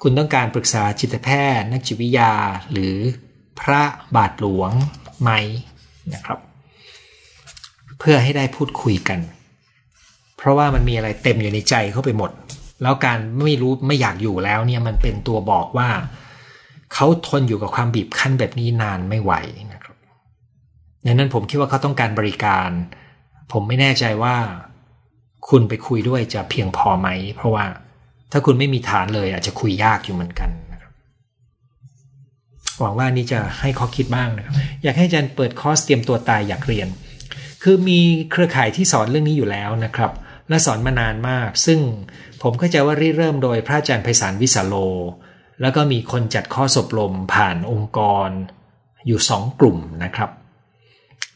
[0.03, 2.33] คุณต้องการปรึกษาจิตแพทย์ นักจิตวิทยา
[2.73, 2.97] หรือ
[3.61, 3.83] พระ
[4.17, 4.71] บาทหลวง
[5.23, 5.31] ไหม
[6.15, 6.39] นะครับ
[7.99, 9.21] เพื่อให้ได้พูดคุยกัน
[10.37, 12.31] เพราะว่ามันมีอะไรเต็มอยู่ในใจเข้าไปหมด
[12.83, 15.89] แล้วการไม่รู้ไม่อยากอยู่แล้วเนี่ยมันเป็นตัวบอกว่า
[16.95, 19.33] เขาทนอยู่กับความบีบคั้นแบบนี้นานไม่ไหว
[19.73, 19.97] นะครับ
[21.07, 22.69] ดังนั้นผมคิดว่าเขาต้องการบริการ
[23.53, 24.37] ผมไม่แน่ใจว่า
[25.53, 27.65] คุณไปคุยด้วยจะเพียงพอไหม เพราะว่า
[28.33, 30.93] ถ้าคุณไม่มีฐานเลยอาจจะคุยยากอยู่เหมือนกันนะครับ
[32.81, 36.89] หวังว่านี้จะให้ข้อคิดบ้างนะครับอยากให้อาจารย์เปิดคอร์สเตรียมตัวตายอยากเรียน
[37.63, 38.01] คือมี
[38.31, 40.13] เครือข่ายที่สอนเรื่องนี้อยู่แล้วนะครับ
[40.49, 41.81] และสอนมานานมาก ซึ่ง
[42.43, 44.75] ผมเข้าใจว่าริเริ่มโดยพระอาจารย์ไพศาลวิสาโล
[45.61, 48.29] แล้วก็มีคนจัดข้อสอบรมผ่านองค์กร
[49.07, 50.31] อยู่สองกลุ่มนะครับ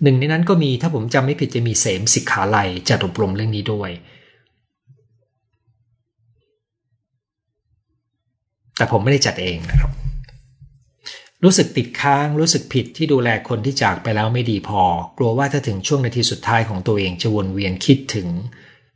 [0.03, 3.91] หนึ่งในนั้นก็มีถ้าผมจำไม่ผิดจะมีเสมสิกขาลัยจัดอบรมเรื่องนี้ด้วย
[8.77, 9.93] แต่ผมไม่ได้จัดเองนะครับ
[11.45, 14.83] รู้สึกติดค้างรู้สึกผิดที่ดูแลคนที่จากไปแล้วไม่ดีพอ
[15.19, 18.29] กลัวว่าถ้าถึงช่วงนาทีสุดท้ายของตัวเองจะวนเวียนคิดถึง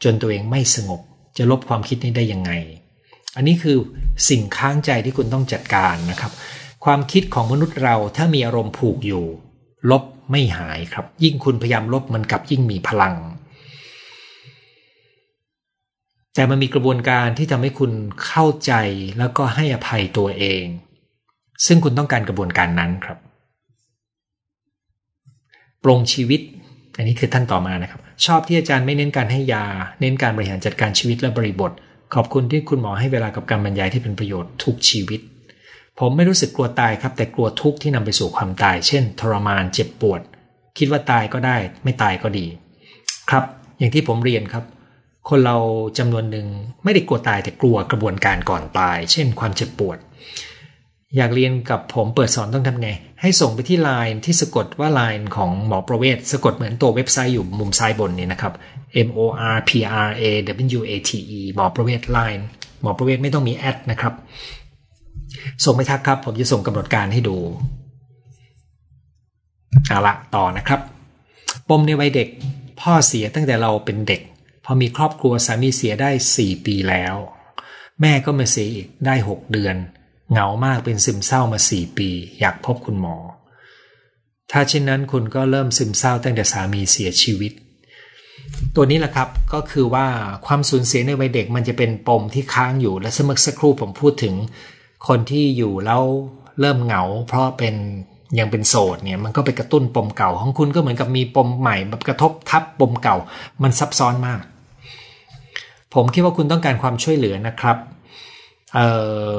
[0.04, 1.00] จนตัวเองไม่สงบ
[1.38, 2.50] จะลบความคิดนี้ได้ยังไง
[3.36, 3.76] อันนี้คือ
[4.28, 6.32] สิ่งค้างใจที่คุณต้องจัดการนะครับ
[6.84, 9.24] ความคิดของมนุษย์เราถ้ามีอารมณ์ผูกอยู่
[9.90, 13.14] ลบ ไม่หายครับ ยิ่งคุณพยายามลบมันกลับยิ่งมีพลัง
[16.34, 17.92] แต่มันมีกระบวนการที่ทำให้คุณ
[18.26, 18.72] เข้าใจ
[19.18, 20.64] แล้วก็ให้อภัยตัวเอง
[21.66, 23.18] ซึ่งคุณต้องการกระบวนการนั้นครับ
[25.82, 26.40] ปรงชีวิต
[26.96, 29.64] อันนี้คือท่านต่อมานะครับ ชอบที่อาจารย์ไม่เน้นการให้ยา
[30.00, 31.72] เน้นการบริหารจัดการชีวิตและบริบท
[32.14, 35.20] ขอบคุณที่คุณหมอให้เวลากับการบรรยายที่เป็นประโยชน์ทุกชีวิต
[36.00, 40.20] ผมไม่รู้สึกกลัวตายครับ แต่กลัวทุกข์ที่นำไปสู่ความตาย เช่น ทรมานเจ็บปวด
[40.78, 42.46] คิดว่าตายก็ได้ ไม่ตายก็ดี
[43.30, 43.44] ครับ
[43.78, 44.64] อย่างที่ผมเรียนครับ
[45.28, 45.56] คนเรา
[45.98, 46.46] จำนวนหนึ่ง
[46.84, 49.98] ไม่ได้กลัวตายแต่กลัวกระบวนการก่อนตาย เช่น ความเจ็บปวด
[51.16, 52.88] อยากเรียนกับผมเปิดสอนต้องทำไง
[53.20, 58.52] ให้ส่งไปที่ไลน์ที่สะกดว่าไลน์ของหมอประเวศสะกดเหมือนตัวเว็บไซต์อยู่มุมซ้ายบนนี้นะครับ
[59.06, 59.20] M O
[59.54, 59.70] R P
[60.06, 60.22] R A
[60.78, 62.46] W A T E หมอประเวศไลน์
[62.82, 64.14] หมอประเวศไม่ต้องมีแอดนะครับ
[65.64, 67.36] ส่งไปทักครับ ผมจะส่งกำหนดการให้ดู
[69.88, 70.80] เอาละต่อนะครับ
[71.68, 72.28] ปมในวัยเด็ก
[72.80, 74.20] พ่อเสียตั้งแต่เราเป็นเด็ก
[74.64, 77.14] พอมีครอบครัวสามีเสียได้ 4 ปีแล้ว
[78.00, 79.76] แม่ก็มาเสียอีกได้ 6 เดือน
[80.30, 82.08] เหงามากเป็นซึมเศร้ามา 4 ปี
[82.40, 83.16] อยากพบคุณหมอ
[84.50, 87.52] ถ้าเช่นนั้นคุณก็เริ่มซึมเศร้าตั้งแต่สามีเสียชีวิต
[88.74, 90.06] ตัวนี้แหละครับก็คือว่า
[90.46, 94.34] ความสูญเสียในวัยเด็กมันจะเป็นปมที่ค้างอยู่และสมักสักครู่ผมพูดถึง
[95.08, 96.02] คนที่อยู่แล้ว
[96.60, 97.74] เริ่มเหงา เพราะเป็น
[98.38, 103.16] ยังเป็นโสดเนี่ยมันก็ไปกระตุ้นปมเก่า ของคุณก็เหมือนกับมีปมใหม่แบบกระทบทับปมเก่า
[103.62, 104.40] มันซับซ้อนมาก
[105.94, 107.76] ผมคิดว่าคุณต้องการความช่วยเหลือนะครับ
[108.74, 108.80] เอ
[109.28, 109.30] อ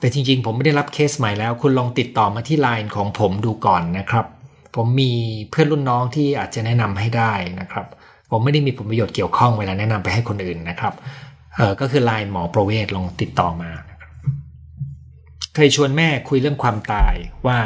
[0.00, 4.26] แต่จริงๆ ผมไม่ได้รับเคสใหม่แล้ว คุณลองติดต่อมาที่ไลน์ของผมดูก่อนนะครับ
[4.76, 5.12] ผมมี
[5.50, 7.86] เพื่อนรุ่นน้องที่อาจจะแนะนำให้ได้นะครับ
[8.30, 10.94] ผมไม่ได้มีผลประโยชน์เกี่ยวข้องเวลาแนะนำไปให้คนอื่นนะครับ
[11.56, 13.70] เออก็คือไลน์หมอประเวศลองติดต่อมา
[15.54, 17.14] เคยชวนแม่คุยเรื่องความตาย
[17.46, 17.58] ว่า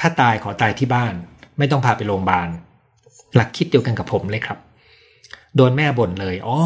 [0.00, 1.14] ถ้าตายขอตายที่บ้าน
[1.58, 2.48] ไม่ต้องพาไปโรงพยาบาล
[3.34, 4.58] หลักคิดเดียวกันกับผมเลยครับ
[5.56, 6.58] โดนแม่บ่นเลยอ๋อ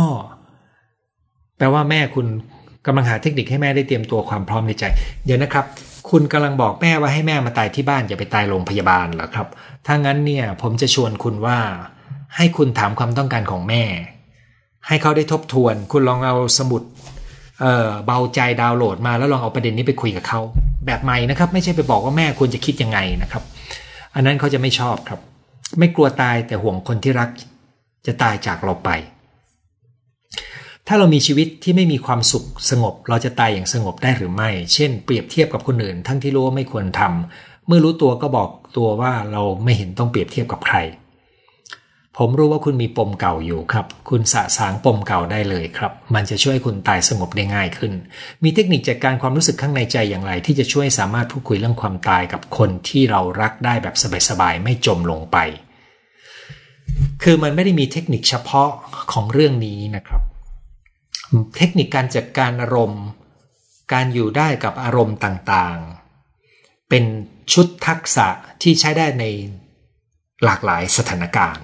[1.57, 2.27] แปลว่าแม่คุณ
[2.87, 4.85] กำลังหาเทคนิคให้แม่ได้เตรียมตัวความพร้อมในใจ
[5.25, 5.65] เดี๋ยวนะครับ
[6.11, 9.49] คุณกำลังบอกแม่ว่าให้แม่มาตายที่บ้านอย่าไปตายโรงพยาบาลเหรอครับ
[9.87, 11.59] ถ้างั้นเนี่ย ผมจะชวนคุณว่า
[12.37, 13.83] ให้คุณถามความต้องการของแม่
[14.87, 16.83] ให้เขาได้ทบทวน คุณลองเอาสมุด
[17.61, 20.41] เออเบาใจดาวน์โหลดมาแล้วลองเอาประเด็นนี้ไปคุยกับเขา
[20.87, 23.43] แบบใหม่นะครับ ไม่ใช่ไปบอกว่าแม่ควรจะคิดยังไงนะครับ
[24.15, 25.21] อันนั้นเขาจะไม่ชอบครับ
[25.79, 27.29] ไม่กลัวตายแต่ห่วงคนที่รัก
[28.07, 28.91] จะตายจากเราไป
[30.87, 40.77] ถ้าเรามีชีวิตที่ไม่มีความสุขสงบ เราจะตายอย่างสงบได้หรือไม่ เช่น เปรียบเทียบกับคนอื่น ทั้งที่รู้ว่าไม่ควรทำเมื่อรู้ตัวก็บอกตัวว่าเราไม่เห็นต้องเปรียบเทียบกับใคร
[42.21, 47.93] ผมรู้ว่าคุณมีปมเก่าอยู่ครับ คุณสะสางปมเก่าได้เลยครับ มันจะช่วยคุณตายสงบได้ง่ายขึ้น
[48.45, 53.95] มีเทคนิคจัดการความรู้สึกข้างในใจอย่างไร ที่จะช่วยสามารถพูดคุยเรื่องความตายกับคนที่เรารักได้แบบ
[54.29, 55.37] สบายๆไม่จมลงไป
[57.23, 58.71] คือมันไม่ได้มีเทคนิคเฉพาะ
[59.13, 60.23] ของเรื่องนี้นะครับ
[61.57, 63.05] เทคนิคการจัดการอารมณ์
[63.93, 67.05] การอยู่ได้กับอารมณ์ต่างๆ เป็น
[67.53, 68.27] ชุดทักษะ
[68.63, 69.25] ที่ใช้ได้ใน
[70.45, 71.63] หลากหลายสถานการณ์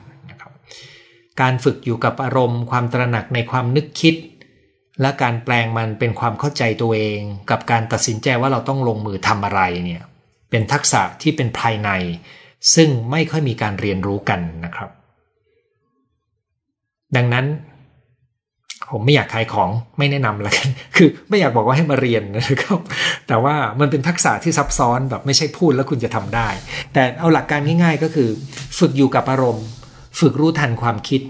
[1.41, 4.15] การฝึกอยู่กับอารมณ์ความตระหนักในความนึกคิด
[5.01, 7.21] และการแปลงมันเป็นความเข้าใจตัวเอง
[7.51, 10.03] กับการตัดสินใจว่าเราต้องลงมือทำอะไรเนี่ย
[10.51, 11.91] เป็นทักษะที่เป็นภายใน
[12.75, 14.91] ซึ่งไม่ค่อยมีการเรียนรู้กันนะครับ
[17.17, 17.47] ดังนั้น
[18.91, 22.81] ผมไม่อยากขายของไม่แนะนำแล้วกัน คือไม่อยากบอกว่าให้มาเรียนนะครับ
[23.29, 26.49] แต่ว่ามันเป็นทักษะที่ซับซ้อนแบบไม่ใช่พูดแล้วคุณจะทำได้
[26.93, 28.29] แต่เอาหลักการง่าย ๆ ก็คือ
[28.79, 29.67] ฝึกอยู่กับอารมณ์
[30.19, 31.23] ฝึกรู้ทันความคิด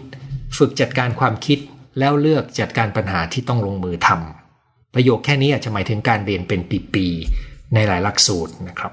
[0.59, 1.59] ฝึกจัดการความคิด
[1.99, 6.61] แล้วเลือกจัดการปัญหาที่ต้องลงมือทำประโยคแค่นี้อาจจะหมายถึงการเรียนเป็น
[6.95, 8.93] ปีๆในหลายหลักสูตรนะครับ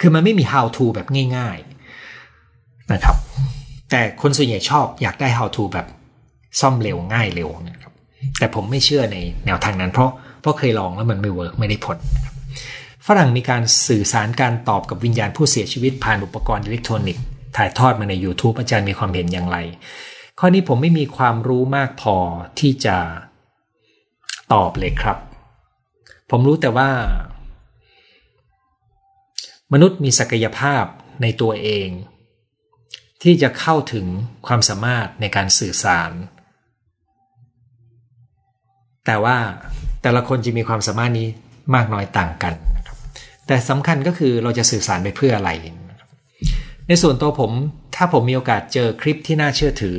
[0.00, 1.06] คือมันไม่มี how to แบบ
[1.36, 1.56] ง่าย
[2.24, 3.16] ๆนะครับ
[3.90, 5.86] แต่คนส่วนใหญ่ชอบอยากได้ how to แบบ
[6.60, 7.92] ซ่อมเร็วง่ายเร็วนะครับ
[8.38, 9.16] แต่ผมไม่เชื่อใน
[9.46, 10.10] แนวทางนั้น เพราะ
[10.40, 12.34] เพราะเคยลองแล้วมันไม่ work ไม่ได้ผลนะครับ
[13.06, 17.24] ฝรั่งมีการสื่อสารการตอบกับวิญญาณผู้เสียชีวิตผ่านอุปกรณ์อิเล็กทรอนิกส์
[17.56, 19.58] ถ่ายทอดมาใน YouTube อาจารย์มีความเห็นอย่างไร
[20.38, 22.16] ข้อนี้ผมไม่มีความรู้มากพอ
[22.60, 22.96] ที่จะ
[24.52, 25.18] ตอบเลยครับ
[26.30, 26.90] ผมรู้แต่ว่า
[29.72, 30.84] มนุษย์มีศักยภาพ
[31.22, 31.88] ในตัวเอง
[33.22, 34.06] ที่จะเข้าถึง
[34.46, 36.10] ความสามารถในการสื่อสาร
[39.06, 39.36] แต่ว่า
[40.02, 41.28] แต่ละคนจะมีความสามารถนี้
[41.74, 42.96] มากน้อยต่างกันนะครับ
[43.46, 45.50] แต่สำคัญก็คือเราจะสื่อสารไปเพื่ออะไร
[46.92, 47.52] ในส่วนตัวผม
[47.96, 49.98] ถ้าผมมีโอกาสเจอคลิปที่น่าเชื่อถือ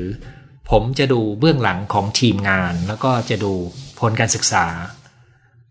[0.71, 3.51] ผมจะดูเบื้องหลังของทีมงาน แล้วก็จะดู
[3.99, 4.65] ผลการศึกษา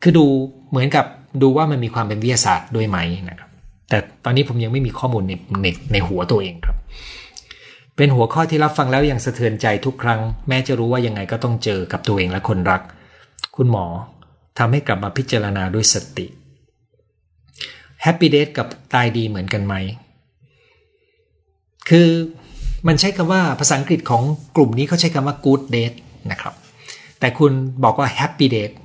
[0.03, 0.27] คือดู
[0.71, 1.07] เหมือนกับ
[1.43, 2.99] ดูว่ามันมีความเป็นวิทยาศาสตร์ด้วยไหม
[3.29, 3.51] นะครับ
[3.89, 6.77] แต่ตอนนี้ผมยังไม่มีข้อมูลในในในหัวตัวเองครับ
[7.97, 12.83] เป็นหัวข้อที่รับฟังแล้วยังสะเทือนใจทุกครั้ง แม้จะรู้ว่ายังไงก็ต้องเจอกับตัวเองและคนรัก
[13.57, 13.87] คุณหมอ
[14.59, 16.27] ทำให้กลับมาพิจารณาด้วยสติ
[18.03, 19.77] happy death กับตายดีเหมือนกันไหม
[21.91, 22.09] คือ
[22.87, 24.23] มันใช้คำว่าภาษาอังกฤษของ
[24.57, 25.99] กลุ่มนี้เขาใช้คำว่า good death
[26.31, 26.55] นะครับ
[27.21, 27.53] แต่คุณ
[27.85, 28.77] บอกว่า happy death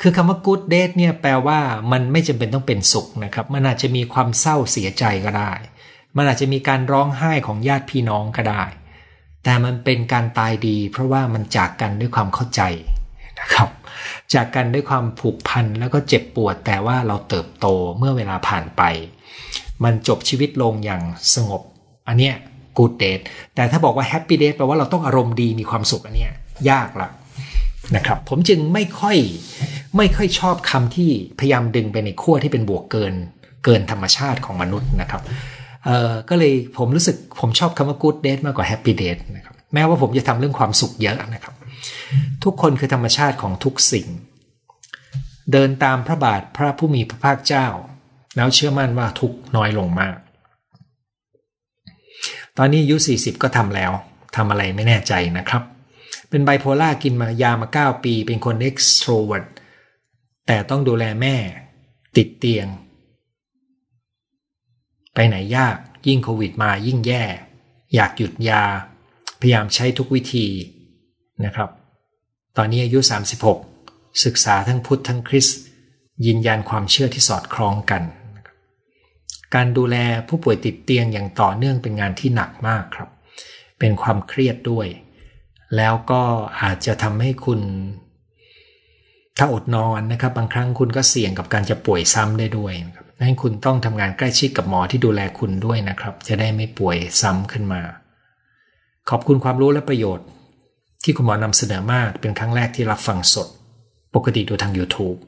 [0.00, 1.60] คือคำว่า good death เนี่ยแปลว่า
[1.92, 5.52] มันไม่จำเป็นต้องเป็นสุขนะครับ มันอาจจะมีความเศร้าเสียใจก็ได้
[6.16, 8.62] มันอาจจะมีการร้องไห้ของญาติพี่น้องก็ได้
[9.44, 12.62] แต่มันเป็นการตายดี เพราะว่ามันจากกันด้วยความเข้าใจ
[13.40, 13.68] นะครับ
[14.34, 17.66] จากกันด้วยความผูกพันแล้วก็เจ็บปวด แต่ว่าเราเติบโต
[17.98, 18.82] เมื่อเวลาผ่านไป
[19.84, 21.02] มันจบชีวิตลงอย่าง
[21.34, 21.62] สงบ
[22.08, 22.34] อันเนี้ย
[22.76, 23.20] กูดเดท
[23.54, 26.32] แต่ถ้าบอกว่าแฮปปี้เดทแปลว่าเราต้องอารมณ์ดีมีความสุขอันเนี้ย
[26.70, 27.08] ยากละ
[27.96, 29.16] นะครับ ผมจึงไม่ค่อย
[29.96, 33.14] ไม่ค่อยชอบคำที่พยายามดึงไปในขั้วที่เป็นบวกเกิน
[33.64, 35.22] เกินธรรมชาติของมนุษย์นะครับ
[35.84, 41.54] เอ่อก็เลยผมรู้สึกผมชอบคำว่า good date มากกว่า happy date นะครับแม้ว่าผมจะทำเรื่องความสุขเยอะนะครับ
[42.44, 44.06] ทุกคนคือธรรมชาติของทุกสิ่ง
[45.52, 47.66] เดินตามพระบาทพระผู้มีพระภาคเจ้า
[48.36, 50.16] แล้วเชื่อมั่นว่าทุกข์น้อยลงมาก
[52.58, 53.92] ตอนนี้อายุ 40 ก็ทำแล้ว
[54.36, 55.62] ทำอะไรไม่แน่ใจนะครับ
[56.28, 59.44] เป็นไบโพล่ากินมายามา 9 ปี เป็นคน extrovert
[60.46, 61.36] แต่ต้องดูแลแม่
[62.16, 62.66] ติดเตียง
[65.14, 65.76] ไปไหนยาก
[66.06, 67.24] ยิ่งโควิดมายิ่งแย่
[67.94, 68.64] อยากหยุดยา
[69.40, 70.46] พยายามใช้ทุกวิธี
[71.44, 71.70] นะครับ
[72.56, 72.98] ตอนนี้อายุ
[73.60, 75.58] 36 ศึกษาทั้งพุทธทั้งคริสต์
[76.26, 78.02] ยืนยันความเชื่อที่สอดคล้องกัน
[79.54, 79.96] การดูแล
[80.28, 83.08] ผู้ป่วยติดเตียงอย่างต่อเนื่องเป็นงานที่หนักมากครับ
[83.78, 84.86] เป็นความเครียดด้วย
[85.76, 86.22] แล้วก็
[86.62, 87.60] อาจจะทำให้คุณ
[89.38, 97.82] ถ้าอดนอนนะครับ บางครั้งคุณก็เสี่ยงกับการจะป่วยซ้ำได้ด้วยนะครับนั้นคุณต้องทำงานใกล้ชิดกับหมอที่ดูแลคุณด้วยนะครับ จะได้ไม่ป่วยซ้ำขึ้นมา
[99.10, 100.26] ขอบคุณความรู้และประโยชน์
[101.04, 103.48] ที่คุณหมอนำเสนอมากเป็นครั้งแรกที่รับฟังสด
[104.14, 105.18] ปกติดูทาง YouTube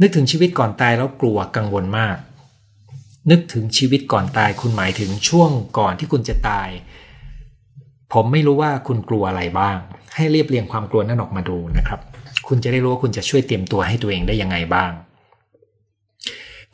[0.00, 2.16] นึกถึงชีวิตก่อนตายแล้วกลัวกังวลมาก
[3.30, 6.68] นึกถึงชีวิตก่อนตาย คุณหมายถึงช่วงก่อนที่คุณจะตาย
[8.12, 9.76] ผมไม่รู้ว่าคุณกลัวอะไรบ้าง
[10.14, 12.00] ให้เรียบเรียงความกลัวนั้นออกมาดูนะครับ
[12.48, 14.90] คุณจะได้รู้ว่าคุณจะช่วยเตรียมตัวให้ตัวเองได้ยังไงบ้าง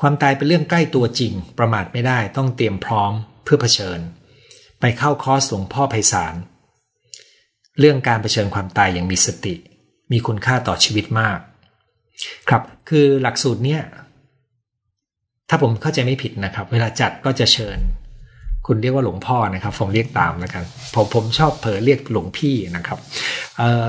[0.01, 3.13] ความตายเป็นเรื่องใกล้ตัวจริง ประมาทไม่ได้ต้องเตรียมพร้อม
[3.45, 4.01] เพื่อเผชิญ
[4.81, 6.35] ไปเข้าคอร์สหลวงพ่อไพศาล
[7.79, 9.55] เรื่องการเผชิญความตายอย่างมีสติ
[10.13, 11.39] มีคุณค่าต่อชีวิตมาก
[12.49, 13.83] ครับ คือหลักสูตรเนี้ย
[15.55, 17.79] ถ้าผมเข้าใจไม่ผิดนะครับ เวลาจัดก็จะเชิญ
[18.67, 22.99] คุณเรียกว่าหลวงพ่อนะครับ ผมเรียกตามแล้วกันผมผมชอบเผลอเรียกหลวงพี่นะครับ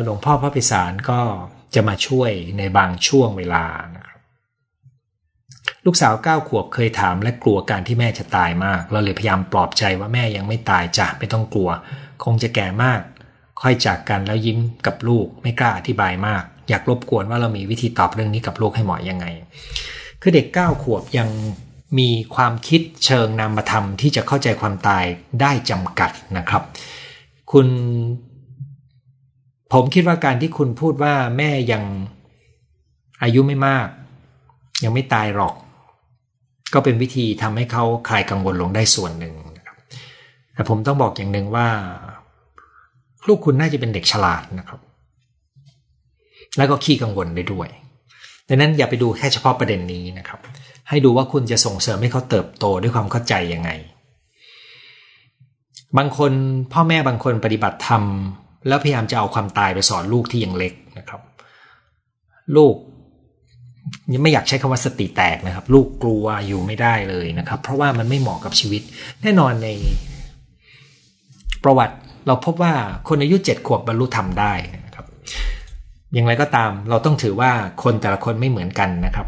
[0.03, 1.19] หลวงพ่อพระพิสารก็
[1.75, 4.19] จะมาช่วยในบางช่วงเวลานะครับ
[5.85, 11.69] ลูกสาวเก้าขวบเคยถามและกลัวการที่แม่จะตายมาก เราเลยพยายามปลอบใจว่าแม่ยังไม่ตายจ้ะไม่ต้องกลัว
[12.23, 13.01] คงจะแก่มาก
[13.61, 19.25] ค่อยจากกันแล้วยิ้มกับลูกไม่กล้าอธิบายมาก อยากรบกวนว่าเรามีวิธีตอบเรื่องนี้กับลูกให้เหมาะยังไง
[20.25, 21.29] คือเด็กเก้าขวบยัง
[21.99, 25.05] มีความคิดเชิงนามธรรมที่จะเข้าใจความตาย
[25.41, 26.63] ได้จำกัดนะครับ
[27.51, 27.67] คุณ
[29.73, 31.83] ผมคิดว่าการที่คุณพูดว่าแม่ยัง
[33.23, 33.87] อายุไม่มาก
[34.83, 35.55] ยังไม่ตายหรอก
[36.73, 39.33] ก็เป็นวิธีทำให้เขาคลายกังวลลงได้ส่วนหนึ่ง
[40.53, 41.67] แต่ผมต้องบอกอย่างหนึ่งว่า
[43.27, 44.79] ลูกคุณน่าจะเป็นเด็กฉลาดนะครับ
[46.57, 47.69] แล้วก็ขี้กังวลได้ด้วย
[48.49, 50.39] ดังนั้นอย่าไปดูแค่เฉพาะประเด็นนี้นะครับ
[50.89, 53.69] ให้ดูว่าคุณจะส่งเสริมให้เขาเติบโตด้วยความเข้าใจยังไง
[55.97, 56.31] บางคน
[56.73, 58.03] พ่อแม่บางคนปฏิบัติธรรม
[58.67, 61.21] แล้วพยายามจะเอาความตายไปสอนลูกที่ยังเล็กนะครับ
[62.55, 62.75] ลูก
[64.13, 68.81] ยังไม่อยากใช้คำว่าสติแตกนะครับ ลูกกลัวอยู่ไม่ได้เลยนะครับ เพราะว่ามันไม่เหมาะกับชีวิต
[69.21, 69.69] แน่นอนใน
[71.63, 71.95] ประวัติ
[72.27, 72.73] เราพบว่า
[73.07, 74.53] คนอายุเจ็ดขวบบรรลุธรรมได้
[76.13, 77.51] อย่างไรก็ตามเราต้องถือว่า
[77.83, 79.27] คนแต่ละคนไม่เหมือนกันนะครับ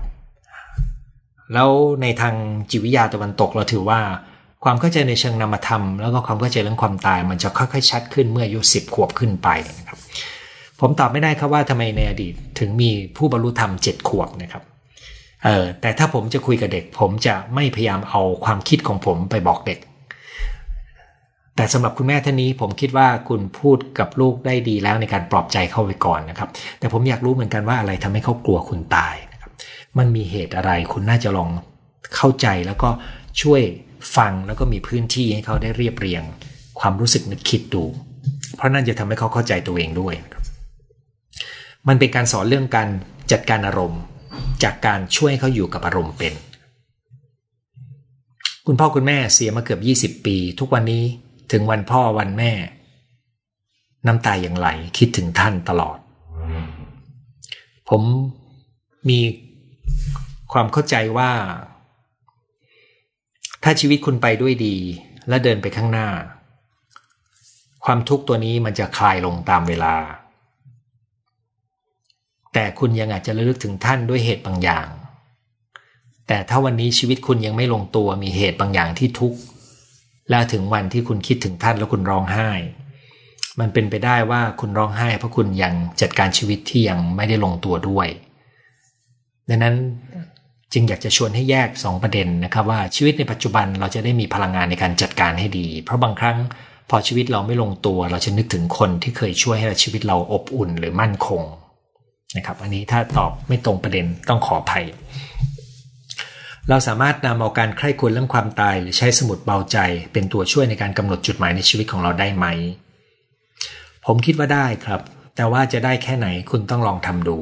[1.53, 1.69] แล้ว
[2.01, 2.35] ในทาง
[2.69, 3.99] จิตวิทยาตะวันตกเราถือว่า
[4.63, 9.99] ความเข้าใจในเชิงนามธรรม แล้วก็ความเข้าใจเรื่องความตาย มันจะค่อยๆชัดขึ้นเมื่ออายุสิบขวบขึ้นไปนะครับ
[10.79, 14.63] ผมตอบไม่ได้ครับว่าทำไมในอดีตถึงมีผู้บรรลุธรรมเจ็ดขวบนะครับ
[15.43, 19.79] เออแต่ถ้าผมจะคุยกับเด็ก ผมจะไม่พยายามเอาความคิดของผมไปบอกเด็ก
[21.55, 26.49] แต่สำหรับคุณแม่ท่านนี้ผมคิดว่าคุณพูดกับลูกได้ดีแล้วในการปลอบใจเข้าไปก่อนนะครับ
[26.79, 29.51] แต่ผมอยากรู้เหมือนกันว่าอะไรทำให้เขากลัวคุณตายนะครับ
[29.97, 31.49] มันมีเหตุอะไรคุณน่าจะลอง
[32.15, 32.89] เข้าใจแล้วก็
[33.41, 33.61] ช่วย
[34.17, 36.23] ฟังแล้วก็มีพื้นที่ให้เขาได้เรียบเรียง
[36.79, 37.83] ความรู้สึกนึกคิดดู
[38.55, 40.13] เพราะนั่นจะทำให้เขาเข้าใจตัวเองด้วย
[41.87, 42.89] มันเป็นการสอนเรื่องการ
[43.31, 44.01] จัดการอารมณ์
[44.63, 46.33] จากการช่วยเขาอยู่กับอารมณ์เป็น
[48.67, 49.77] คุณพ่อคุณแม่เสียมาเกือ
[50.09, 51.03] บ 20 ปี ทุกวันนี้
[51.51, 52.51] ถึงวันพ่อวันแม่
[54.07, 54.67] น้ำตาอย่างไหล
[54.97, 55.97] คิดถึงท่านตลอด
[57.89, 58.01] ผม
[59.09, 59.19] มี
[60.53, 61.31] ความเข้าใจว่า
[63.63, 64.75] ถ้าชีวิตคุณไปด้วยดี
[65.29, 66.09] และเดินไปข้างหน้า
[67.85, 69.95] ความทุกข์ตัวนี้มันจะคลายลงตามเวลา
[72.53, 74.87] แต่คุณยังอาจจะระลึกถึงท่านด้วยเหตุบางอย่าง
[76.27, 79.39] แต่ถ้าวันนี้ชีวิตคุณยังไม่ลงตัวมีเหตุบางอย่างที่ทุกข์
[80.29, 82.49] แล้วถึงวันที่คุณคิดถึงท่านแล้วคุณร้องไห้
[83.59, 88.07] มันเป็นไปได้ว่าคุณร้องไห้ เพราะคุณยังจัดการชีวิตที่ยังไม่ได้ลงตัวด้วย
[89.49, 89.75] ดังนั้น
[90.73, 96.37] จึงอยากจะชวนให้แยก 2 ประเด็นนะครับว่าชีวิตในปัจจุบันเราจะได้มีพลังงานในการจัดการให้ดี เพราะบางครั้ง
[96.89, 101.41] พอชีวิตเราไม่ลงตัว เราจะนึกถึงคนที่เคยช่วยให้ชีวิตเราอบอุ่นหรือมั่นคง
[102.37, 104.85] นะครับ อันนี้ถ้าตอบไม่ตรงประเด็นต้องขออภัย
[106.69, 109.77] เราสามารถนำเอาการใคร่ควรเรื่องความตาย หรือใช้สมุดเบาใจ
[110.13, 112.45] เป็นตัวช่วยในการกำหนดจุดหมายในชีวิตของเราได้ไหม
[114.05, 115.01] ผมคิดว่าได้ครับ
[115.35, 117.37] แต่ว่าจะได้แค่ไหนคุณต้องลองทำดู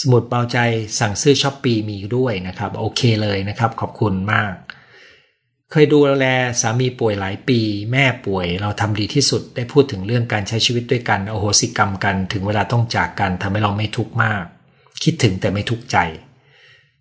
[0.00, 0.58] สมุดเบาใจ
[0.98, 4.52] สั่งซื้อช้อปปีมีด้วยนะครับ โอเคเลยนะครับ ขอบคุณมาก
[5.70, 6.26] เคยดูแล
[6.60, 7.60] สามีป่วยหลายปี
[7.92, 14.44] แม่ป่วย เราทำดีที่สุดได้พูดถึงเรื่องการใช้ชีวิตด้วยกันโอโหสิกรรมกัน ถึงเวลาต้องจากกันทำให้เราไม่ทุกข์มาก
[15.04, 15.98] คิดถึงแต่ไม่ทุกข์ใจ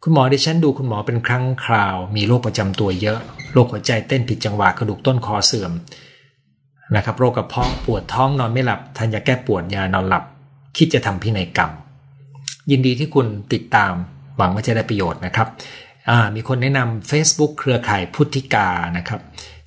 [0.05, 3.19] คุณหมอดิฉันดูคุณหมอเป็นครั้งคราว มีโรคประจำตัวเยอะ
[3.53, 5.71] โรคหัวใจเต้นผิดจังหวะกระดูกต้นคอเสื่อม
[6.95, 10.23] นะครับ โรคกระเพาะปวดท้องนอนไม่หลับทานยาแก้ปวดยานอนหลับ
[10.77, 11.71] คิดจะทำพินัยกรรม
[12.71, 13.93] ยินดีที่คุณติดตาม
[14.37, 15.47] หวังว่าจะได้ประโยชน์นะครับ
[16.35, 19.21] มีคนแนะนำ Facebook เครือข่ายพุทธิกานะครับ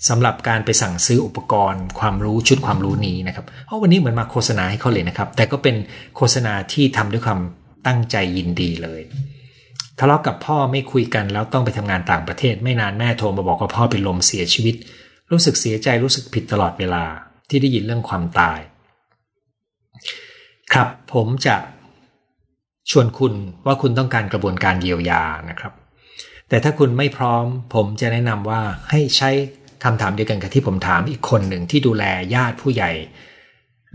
[0.09, 5.77] สำหรับการไปสั่งซื้ออุปกรณ์ ความรู้ชุดความรู้นี้นะครับเพราะวันนี้เหมือนมาโฆษณาให้เขาเลยนะครับ แต่ก็เป็น
[6.17, 7.41] โฆษณาที่ทำด้วยความ
[7.87, 9.03] ตั้งใจยินดีเลย
[9.99, 14.77] ทะเลาะกับพ่อไม่คุยกันแล้วต้องไปทำงานต่างประเทศ ไม่นานแม่โทรมาบอกว่าพ่อเป็นลมเสียชีวิต
[15.31, 17.05] รู้สึกเสียใจรู้สึกผิดตลอดเวลา
[17.49, 18.59] ที่ได้ยินเรื่องความตาย
[20.73, 21.57] ครับผมจะ
[22.91, 23.35] ชวนคุณ
[23.67, 25.73] ว่าคุณต้องการกระบวนการเยียวยานะครับ
[26.49, 27.45] แต่ถ้าคุณไม่พร้อม
[27.75, 29.31] ผมจะแนะนำว่าให้ใช้
[29.85, 32.93] คำถามเดียวกันกับที่ผมถามอีกคนหนึ่งที่ดูแลญาติผู้ใหญ่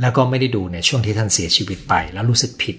[0.02, 2.76] แล้วก็ไม่ได้ดูในช่วงที่ท่านเสียชีวิตไปแล้วรู้สึกผิด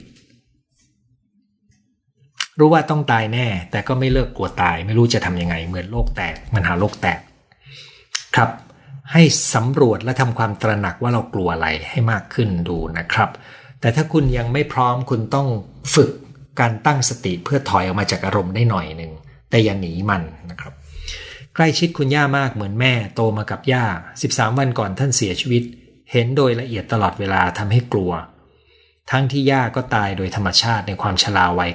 [2.58, 7.18] รู้ว่าต้องตายแน่ แต่ก็ไม่เลิกกลัวตาย ไม่รู้จะทำยังไง เหมือนโลกแตกมันหาโลกแตก
[8.36, 8.50] ครับ
[9.12, 9.22] ให้
[9.54, 13.30] สำรวจและทำความตระหนักว่าเรากลัวอะไรให้มากขึ้นดูนะครับ
[13.80, 15.48] แต่ถ้าคุณยังไม่พร้อมคุณต้อง
[15.94, 16.10] ฝึก
[16.60, 19.12] การตั้งสติเพื่อถอยออกมาจากอารมณ์ได้หน่อยหนึ่ง
[19.50, 20.72] แต่อย่าหนีมันนะครับ
[21.54, 23.84] ใกล้ชิดคุณย่ามากเหมือนแม่โตมากับย่า
[24.22, 25.62] 13 วันก่อนท่านเสียชีวิต
[26.12, 28.10] เห็นโดยละเอียดตลอดเวลาทำให้กลัว
[29.10, 31.70] ทั้งที่ย่าก็ตายโดยธรรมชาติในความชราวัย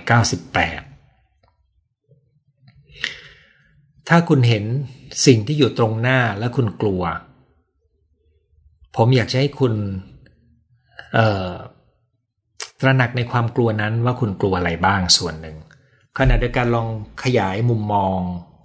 [1.22, 4.64] 98 ถ้าคุณเห็น
[5.26, 7.02] สิ่งที่อยู่ตรงหน้าและคุณกลัว
[8.96, 9.74] ผมอยากจะให้คุณ
[12.82, 15.58] ตระหนักในความกลัวนั้นว่าคุณกลัวอะไรบ้างส่วนหนึ่ง
[16.18, 16.88] ขณะเดียวกันลอง
[17.24, 18.18] ขยายมุมมอง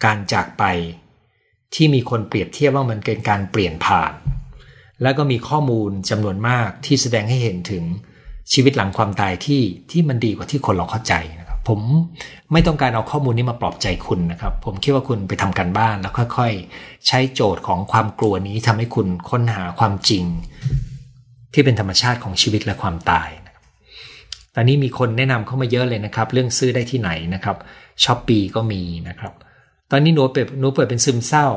[0.04, 0.64] การจากไป
[1.74, 4.12] ที่มีคนเปรียบเทียบว่ามันเป็นการเปลี่ยนผ่าน
[5.02, 7.84] แล้วก็มีข้อมูลจำนวนมากที่แสดงให้เห็นถึง
[8.52, 11.80] ชีวิตหลังความตายที่ที่มันดีกว่าที่คนเราเข้าใจนะครับ ผม
[12.52, 20.24] ไม่ต้องการเอาข้อมูลนี้มาปลอบใจคุณนะครับ ผมคิดว่าคุณไปทำการบ้านแล้วค่อยๆ ใช้โจทย์ของความกลัวนี้ทำให้คุณค้นหาความจริง
[21.52, 23.28] ที่เป็นธรรมชาติของชีวิตและความตาย
[24.54, 27.56] ตอนนี้มีคนแนะนำเข้ามาเยอะเลยนะครับ เรื่องซื้อได้ที่ไหนนะครับ
[28.04, 29.32] ช้อปปีก็มีนะครับ
[29.90, 31.48] ตอนนี้หนูเปิดหนูเปิดเป็นซึมเศร้า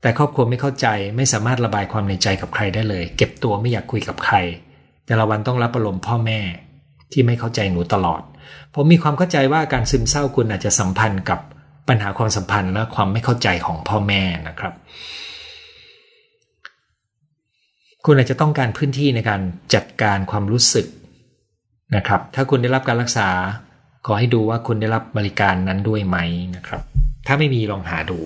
[0.00, 0.86] แต่ครอบครัวไม่เข้าใจ
[1.16, 4.36] ไม่สามารถระบายความในใจกับใครได้เลย เก็บตัวไม่อยากคุยกับใคร
[5.06, 6.40] แต่ละวันต้องรับอารมณ์พ่อแม่
[7.12, 8.22] ที่ไม่เข้าใจหนูตลอด
[8.74, 11.40] ผมมีความเข้าใจว่าการซึมเศร้าคุณอาจจะสัมพันธ์กับ
[11.88, 14.74] ปัญหาความสัมพันธ์และความไม่เข้าใจของพ่อแม่นะครับ
[18.04, 19.40] คุณอาจจะต้องการพื้นที่ในการ
[19.74, 20.86] จัดการความรู้สึก
[21.96, 23.28] นะครับ ถ้าคุณได้รับการรักษา
[24.06, 26.16] ขอให้ดูว่าคุณได้รับบริการนั้นด้วยไหม
[26.56, 26.82] นะครับ
[27.26, 28.18] ถ้าไม่มีลองหาดู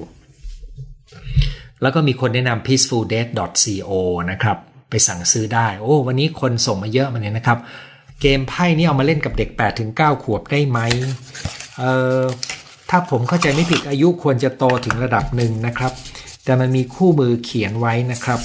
[1.83, 3.93] แล้วก็มีคนแนะนำ peacefuldeath.co
[4.31, 4.59] นะครับ
[4.91, 7.59] ไปสั่งซื้อได้ โอ้ วันนี้คนส่งมาเยอะมาเนี่ยนะครับ
[8.20, 10.78] เกมไพ่นี่เอามาเล่นกับเด็ก 8 ถึง 9 ขวบได้ไหม
[11.78, 12.22] เอ่อ
[12.91, 15.93] ถ้าผมเข้าใจไม่ผิดอายุควรจะโตถึงระดับหนึ่งนะครับ
[16.45, 18.41] แต่มันมีคู่มือเขียนไว้นะครับ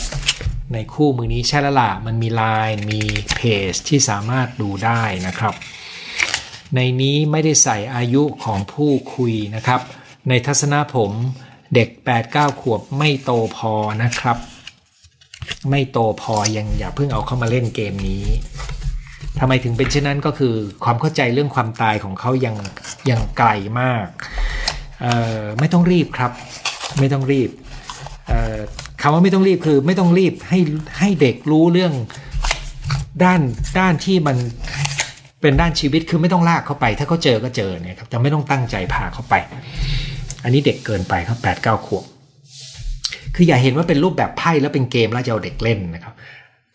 [0.74, 3.02] ในคู่มือนี้ใช่ล้วล่ะมันมีไลน์มี
[3.36, 3.42] เพ
[3.72, 5.54] จที่สามารถดูได้นะครับ
[6.76, 9.82] ในนี้ไม่ได้ใส่อายุของผู้คุยนะครับ
[10.30, 11.12] ในทัศนะผม
[11.76, 11.90] เด็ก
[12.26, 13.74] 8-9 ขวบไม่โตพอ
[14.04, 14.38] นะครับ
[15.70, 18.24] ไม่โตพอยังอย่าเพิ่งเอาเข้ามาเล่นเกมนี้
[19.40, 22.56] ทำไมถึงเป็นเช่นนั้นก็คือความเข้าใจเรื่องความตายของเขายัง
[23.10, 24.08] ยังไกลมาก
[25.60, 26.32] ไม่ต้องรีบครับ
[27.00, 27.50] ไม่ต้องรีบ
[29.02, 30.60] คำว่าไม่ต้องรีบคือไม่ต้องรีบให้
[31.00, 31.94] ให้เด็กรู้เรื่อง
[33.24, 33.42] ด้าน
[33.80, 34.38] ด้านที่มัน
[35.42, 39.34] เป็นด้านชีวิตคือไม่ต้องลากเข้าไป ถ้าเขาเจอก็เจอเนี่ยครับแต่ไม่ต้องตั้งใจพาเข้าไป
[40.44, 42.04] อันนี้เด็กเกินไปครับแปดเก้าขวบ
[43.36, 46.14] คืออย่าเห็นว่าเป็นรูปแบบไพ่แล้วเป็นเกมแล้วจะเอาเด็กเล่นนะครับ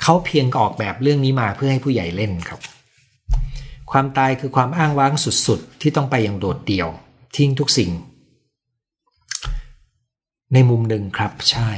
[0.02, 2.60] เขาเพียงออกแบบเรื่องนี้มาเพื่อให้ผู้ใหญ่เล่นครับ
[3.90, 5.12] ความตายคือความอ้างว้าง
[5.46, 6.88] สุดๆ ที่ต้องไปอย่างโดดเดี่ยว
[7.36, 7.90] ทิ้งทุกสิ่ง
[10.54, 11.70] ในมุมหนึ่งครับใช่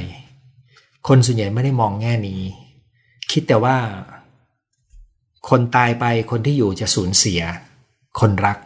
[1.07, 2.41] คนส่วนใหญ่ไม่ได้มองแง่นี้
[3.31, 3.77] คิดแต่ว่า
[5.49, 7.41] คนตายไปคนที่อยู่จะสูญเสีย
[8.19, 8.57] คนรัก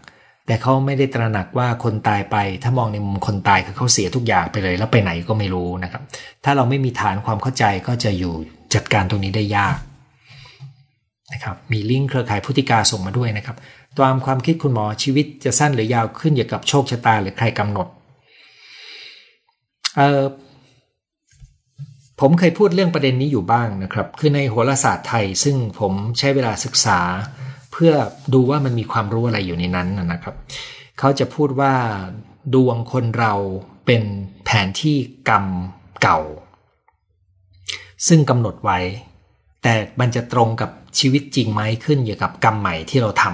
[0.47, 6.01] แต่เขาไม่ได้ตระหนักว่าคนตายไป ถ้ามองในมุมคนตายคือเขาเสียทุกอย่างไปเลย แล้วไปไหนก็ไม่รู้นะครับ
[6.43, 8.33] ถ้าเราไม่มีฐานความเข้าใจก็จะอยู่
[8.73, 9.77] จัดการตรงนี้ได้ยาก
[11.33, 13.57] นะครับมีลิงก์เครือข่ายพุทธิกาส่งมาด้วยนะครับ
[13.97, 17.87] ตามความคิดคุณหมอชีวิตจะสั้นหรือยาวขึ้นอยู่กับโชคชะตาหรือใครกำหนด
[19.97, 20.23] เออ
[22.19, 26.99] ผมเคยพูดเรื่องประเด็นนี้อยู่บ้างนะครับ คือในโหราศาสตร์ไทยซึ่งผมใช้เวลาศึกษา
[27.77, 27.95] เพื่อ
[28.33, 30.35] ดูว่ามันมีความรู้อะไรอยู่ในนั้นนะครับ
[30.99, 31.73] เขาจะพูดว่า
[32.53, 33.33] ดวงคนเรา
[33.85, 34.03] เป็น
[34.45, 34.97] แผนที่
[35.29, 35.45] กรรม
[36.01, 36.19] เก่า
[38.07, 38.79] ซึ่งกำหนดไว้
[39.63, 40.69] แต่มันจะตรงกับ
[40.99, 43.25] ชีวิตจริงไหมขึ้นอยู่กับกรรมใหม่ที่เราท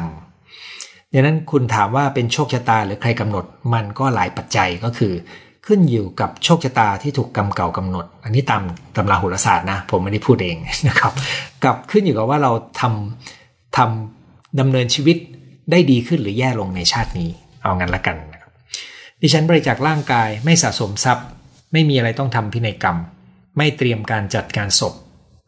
[0.51, 5.13] ำดังนั้นคุณถามว่าเป็นโชคชะตาหรือใครกำหนด มันก็หลายปัจจัยก็คือ
[5.65, 8.63] ขึ้นอยู่กับโชคชะตาที่ถูกกรรมเก่ากำหนด อันนี้ตาม
[8.95, 11.13] ตำราโหราศาสตร์นะ ผมไม่ได้พูดเองนะครับ
[11.63, 14.20] กับขึ้นอยู่กับว่าเราทำทำ
[14.59, 15.17] ดำเนินชีวิต
[15.71, 17.29] ได้ดีขึ้นหรือแย่ลงในชาตินี้
[17.61, 18.51] เอางั้นละกันนะครับ
[19.21, 21.25] ดิฉันบริจาคร่างกายไม่สะสมทรัพย์
[21.73, 22.97] ไม่มีอะไรต้องทำพินัยกรรม
[23.57, 24.93] ไม่เตรียมการจัดการศพ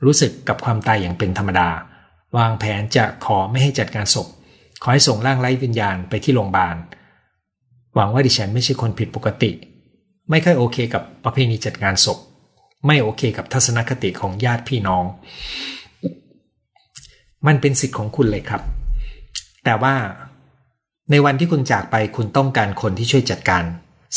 [0.03, 1.69] รู้สึกกับความตายอย่างเป็นธรรมดา
[2.37, 4.27] วางแผนจะขอไม่ให้จัดการศพ
[4.81, 6.75] ขอให้ส่งร่างไร้วิญญาณไปที่โรงพยาบาล
[7.95, 9.51] หวังว่าดิฉันไม่ใช่คนผิดปกติ
[10.29, 12.17] ไม่ค่อยโอเคกับประเพณีจัดงานศพ
[12.87, 15.05] ไม่โอเคกับทัศนคติของญาติพี่น้อง
[17.47, 18.61] มันเป็นสิทธิ์ของคุณเลยครับ
[19.63, 19.95] แต่ว่า
[21.11, 23.63] ในวันที่คุณจากไปคุณต้องการคนที่ช่วยจัดการ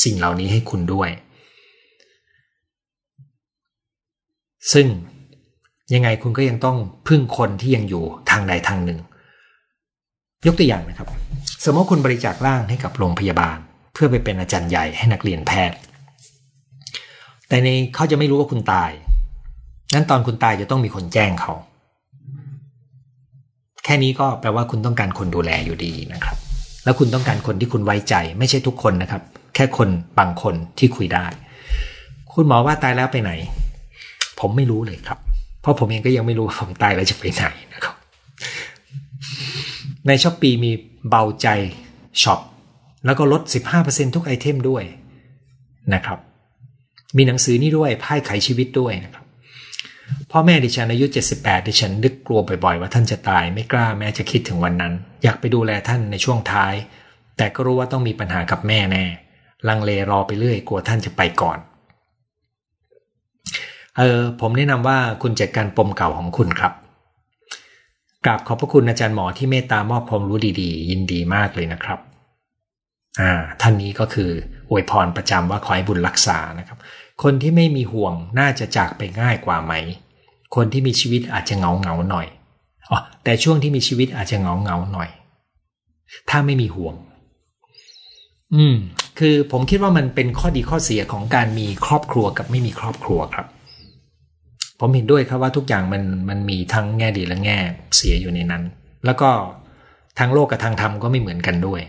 [0.03, 1.11] สิ่งเหล่านี้ให้คุณด้วย
[4.73, 4.87] ซึ่ง
[5.95, 6.77] ยังไงคุณก็ยังต้อง
[7.09, 9.01] พึ่งคนที่ยังอยู่ทางใดทางหนึ่ง
[10.47, 11.09] ยกตัวอย่างนะครับ
[11.65, 13.57] สมมติคุณบริจาคร่างให้กับโรงพยาบาล
[13.93, 15.79] เพื่อไปเป็นอาจารย์ใหญ่ให้นักเรียนแพทย์
[17.49, 18.91] แต่ในเขาจะไม่รู้ว่าคุณตาย
[19.95, 21.55] นั้นตอนคุณตายจะต้องมีคนแจ้งเขา
[23.89, 26.37] แค่นี้ก็แปลว่าคุณต้องการคนดูแลอยู่ดีนะครับ
[26.85, 29.23] แล้วคุณต้องการคนที่คุณไว้ใจ ไม่ใช่ทุกคนนะครับ
[29.55, 31.27] แค่คนบางคนที่คุยได้
[32.35, 33.33] คุณหมอว่าตายแล้วไปไหน
[34.41, 35.19] ผมไม่รู้เลยครับ
[35.61, 37.95] เพราะผมเองก็ยังไม่รู้ผมตายแล้วจะไปไหนนะครับ
[40.07, 40.73] ใน Shopee มี
[41.09, 41.49] เบาใจ
[42.23, 42.41] ช็อป
[43.07, 43.43] แล้วก็ลด
[43.79, 44.83] 15%ทุก item ด้วย
[45.95, 46.19] นะครับ
[47.17, 49.26] มีหนังสือนี่ด้วยไพ่ไขชีวิตด้วยนะครับ
[50.31, 54.93] พ่อแม่ดิฉันอายุ 78 ดิฉันนึกกลัวบ่อยๆ ว่าท่านจะตายไม่กล้าแม้จะคิดถึงวันนั้น
[55.23, 56.75] อยากไปดูแลท่านในช่วงท้าย
[57.37, 59.05] แต่ก็รู้ว่าต้องมีปัญหากับแม่แน่
[59.69, 61.59] ลังเลรอไปเรื่อยกลัวท่านจะไปก่อน
[63.99, 66.73] เออผมแนะนำว่าคุณจัดการปมเก่าของคุณครับ
[68.25, 71.99] กราบขอบพระคุณอาจารย์หมอที่เมตตามอบความรู้ดีๆ ยินดีมากเลยนะครับ
[73.21, 74.31] อ่าท่านนี้ก็คือ
[74.71, 76.79] อวยพรประจำว่าขอให้บุญรักษานะครับ
[77.23, 79.73] คนที่ไม่มีห่วงน่าจะจากไปง่ายกว่าไหม
[80.55, 82.27] คนที่มีชีวิตอาจจะเหงาเหงาหน่อย
[82.91, 85.09] อ๋อแต่ช่วงที่มีชีวิตอาจจะเหงาเหงาหน่อย
[86.31, 86.95] ถ้าไม่มีห่วง
[88.55, 88.77] อืม
[89.19, 93.47] คือผมคิดว่ามันเป็นข้อดีข้อเสียของการมีครอบครัวกับไม่มีครอบครัวครับ
[94.81, 97.59] ผมเห็นด้วยครับว่าทุกอย่างมันมันมีทั้งแง่ดีและแง่
[97.97, 98.63] เสียอยู่ในนั้น
[99.07, 99.31] แล้วก็
[100.19, 101.81] ทางโลกกับทางธรรมก็ไม่เหมือนกันด้วย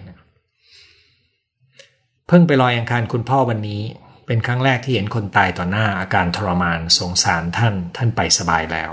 [2.28, 3.82] เพิ่งไปลอยอังคารคุณพ่อวันนี้
[4.28, 8.92] เป็นครั้งแรกที่เห็นคนตายต่อหน้าอาการทรมานสงสารท่านท่านไปสบายแล้ว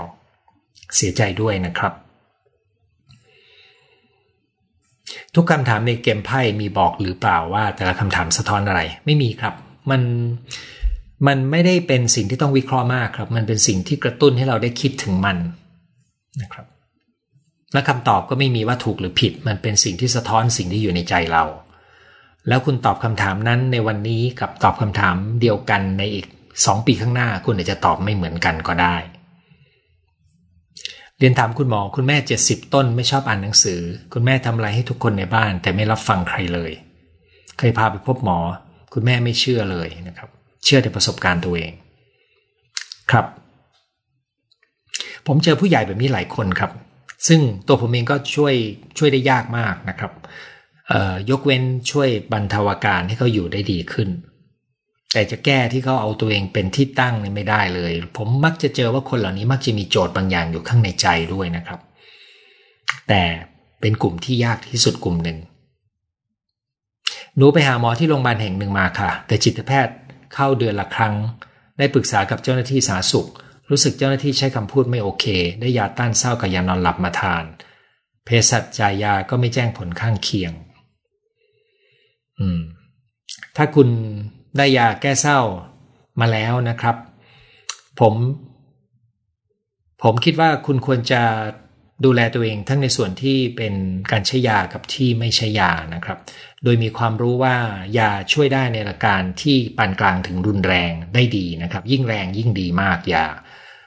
[0.95, 1.93] เสียใจด้วยนะครับ
[5.35, 9.53] ทุกคำถามในเกมไพ่มีบอกหรือเปล่าว่า แต่ละคำถามสะท้อนอะไร ไม่มีครับ
[9.91, 10.01] มัน
[11.27, 15.37] มันไม่ได้เป็นสิ่งที่ต้องวิเคราะห์มากครับ มันเป็นสิ่งที่กระตุ้นให้เราได้คิดถึงมัน
[16.41, 16.65] นะครับ
[17.73, 21.43] และคำตอบก็ไม่มีว่าถูกหรือผิด มันเป็นสิ่งที่สะท้อนสิ่งที่อยู่ในใจเรา
[22.47, 26.25] แล้วคุณตอบคำถามนั้นในวันนี้กับตอบคำถามเดียวกันในอีก
[26.65, 28.95] สองปีข้างหน้า คุณอาจจะตอบไม่เหมือนกันก็ได้
[31.19, 33.79] เรียนถามคุณหมอคุณแม่เจ็ดสิบต้นไม่ชอบอ่านหนังสือ
[34.13, 36.71] คุณแม่ทำอะไรให้ทุกคนในบ้าน แต่ไม่รับฟังใครเลย
[37.57, 38.39] เคยพาไปพบหมอ
[38.93, 40.29] คุณแม่ไม่เชื่อเลยนะครับ
[40.65, 41.71] เชื่อแต่ประสบการณ์ตัวเอง
[43.11, 43.25] ครับ
[45.27, 46.71] ผมเจอผู้ใหญ่แบบนี้หลายคนครับ
[47.27, 48.53] ซึ่งตัวผมเองก็ช่วย
[48.97, 50.11] ช่วยได้ยากมากนะครับ
[51.29, 54.09] ยกเว้นช่วยบรรเทาอาการให้เขาอยู่ได้ดีขึ้น
[55.13, 61.79] แต่จะแก้ที่เขาเอาตัวเองเป็นที่ตั้งนี่ไม่ได้เลย ผมมักจะเจอว่าคนเหล่านี้มักจะมีโจทย์บางอย่างอยู่ข้างในใจด้วยนะครับ
[63.09, 63.21] แต่
[63.81, 65.37] เป็นกลุ่มที่ยากที่สุดกลุ่มหนึ่ง
[67.37, 69.95] หนูไปหาหมอที่โรงพยาบาลแห่งหนึ่งมาค่ะ แต่จิตแพทย์
[70.33, 71.13] เข้าเดือนละครั้ง
[71.77, 73.29] ได้ปรึกษากับเจ้าหน้าที่สาธารณสุข
[73.69, 75.25] รู้สึกเจ้าหน้าที่ใช้คำพูดไม่โอเค
[75.61, 77.43] ได้ยาต้านเศร้ากับยานอนหลับมาทาน
[78.25, 80.51] เภสัชจ่ายยาก็ไม่แจ้งผลข้างเคียง
[82.39, 82.59] อืม
[83.55, 83.89] ถ้าคุณ
[84.57, 85.39] ได้ยาแก้เศร้า
[86.19, 86.95] มาแล้วนะครับ
[87.99, 88.13] ผม
[90.03, 91.21] ผมคิดว่าคุณควรจะ
[92.05, 93.73] ดูแลตัวเองทั้งในส่วนที่เป็น
[94.11, 96.17] การใช้ยากับที่ไม่ใช้ยานะครับ
[96.63, 97.55] โดยมีความรู้ว่า
[97.97, 103.25] ยาช่วยได้ในอาการที่ปานกลางถึงรุนแรงได้ดีนะครับ ยิ่งแรงยิ่งดีมากยา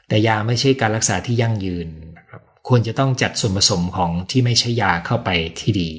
[0.08, 1.88] แต่ยาไม่ใช่การรักษาที่ยั่งยืน
[2.18, 5.30] นะครับ ควรจะต้องจัดส่วนผสมของที่ไม่ใช่ยาเข้าไป
[5.60, 5.90] ที่ดี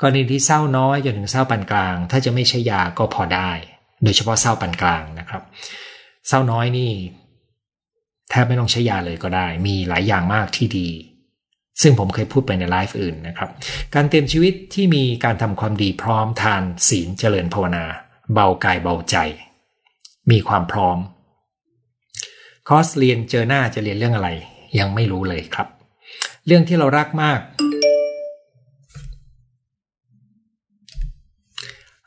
[0.00, 3.50] กรณีที่เศร้าน้อยจนถึงเศร้าปานกลาง ถ้าจะไม่ใช้ยาก็พอได้
[4.02, 5.42] โดยเฉพาะเศร้าปานกลางนะครับ
[6.28, 6.92] เศร้าน้อยนี่
[8.30, 10.88] แทบไม่ต้องใช้ยาเลยก็ได้ มีหลายอย่างมากที่ดี
[11.82, 13.50] ซึ่งผมเคยพูดไปในไลฟ์อื่นนะครับ
[13.94, 17.84] การเตรียมชีวิตที่มีการทำความดีพร้อมทานศีลเจริญภาวนา
[18.34, 19.16] เบากายเบาใจ
[20.30, 20.98] มีความพร้อม
[22.68, 24.30] คอสเรียนเจอหน้าจะเรียนเรื่องอะไร
[24.78, 25.68] ยังไม่รู้เลยครับ
[26.46, 27.40] เรื่องที่เรารักมาก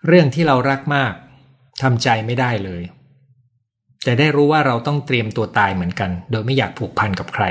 [0.08, 1.14] เรื่องที่เรารักมาก
[1.82, 2.84] ทำใจไม่ได้เลย
[4.04, 7.46] แต่ได้รู้ว่าเราต้องเตรียมตัวตายเหมือนกัน โดยไม่อยากผูกพันกับใคร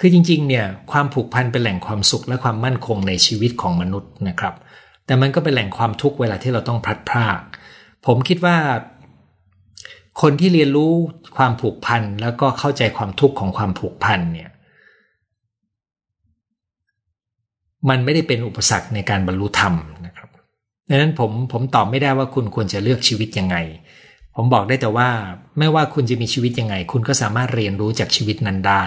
[0.00, 4.54] คือจริงๆ เนี่ยความผูกพันเป็นแหล่งความสุขและความมั่นคงในชีวิตของมนุษย์นะครับ
[5.06, 7.40] แต่มันก็เป็นแหล่งความทุกข์เวลาที่เราต้องพลัดพราก
[8.06, 8.56] ผมคิดว่า
[10.22, 10.92] คนที่เรียนรู้
[11.36, 14.50] ความผูกพันแล้วก็เข้าใจความทุกข์ของความผูกพันเนี่ย
[17.88, 19.74] มันไม่ได้เป็นอุปสรรคในการบรรลุธรรม
[20.88, 23.56] ดังนั้นผมผมตอบไม่ได้ว่าคุณควรจะเลือกชีวิตยังไง
[24.36, 25.08] ผมบอกได้แต่ว่า
[25.58, 28.84] ไม่ว่าคุณจะมีชีวิตยังไง คุณก็สามารถเรียนรู้จากชีวิตนั้นได้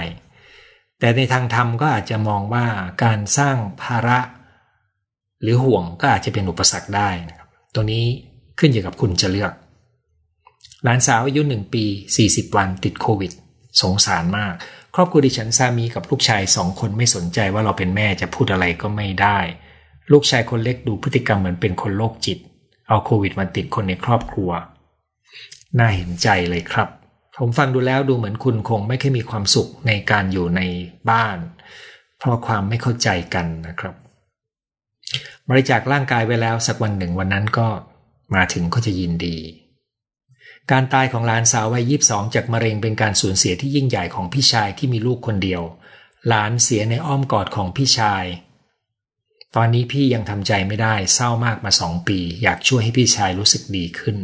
[0.99, 2.65] แต่ในทางธรรมก็อาจจะมองว่า
[3.03, 4.19] การสร้างภาระ
[5.41, 8.05] หรือห่วงก็อาจจะเป็นอุปสรรคได้นะครับ ตัวนี้
[8.59, 9.51] ขึ้นอยู่กับคุณจะเลือก
[10.83, 11.83] หลานสาวอายุหนึ่งปี
[12.19, 13.31] 40 วันติดโควิด
[13.81, 14.53] สงสารมาก
[14.95, 19.37] ครอบครัวดิฉันสามีกับลูกชายสองคนไม่สนใจว่าเราเป็นแม่จะพูดอะไรก็ไม่ได้
[20.11, 22.39] ลูกชายคนเล็กดูพฤติกรรมเหมือนเป็นคนโรคจิต
[22.87, 24.49] เอาโควิดมาติดคนในครอบครัว
[25.77, 26.89] น่าเห็นใจเลยครับ
[27.41, 30.61] ผมฟังดูแล้วดูเหมือนคุณคงไม่ค่อยมีความสุขในการอยู่ใน
[31.09, 31.37] บ้าน
[32.19, 33.95] เพราะความไม่เข้าใจกันนะครับ
[35.49, 37.67] บริจาคร่างกายไว้แล้วสักวันหนึ่งวันนั้นก็
[38.35, 39.37] มาถึงก็จะยินดี
[40.71, 45.61] การตายของหลานสาววัยยีสองจากมะเร็งเป็นการสูญเสียที่ยิ่งใหญ่ของพี่ชายที่มีลูกคนเดียว
[46.27, 48.25] หลานเสียในอ้อมกอดของพี่ชาย
[49.55, 54.17] ตอนนี้พี่ยังทำใจไม่ได้เศร้ามากมาสองปี อยากช่วยให้พี่ชายรู้สึกดีขึ้น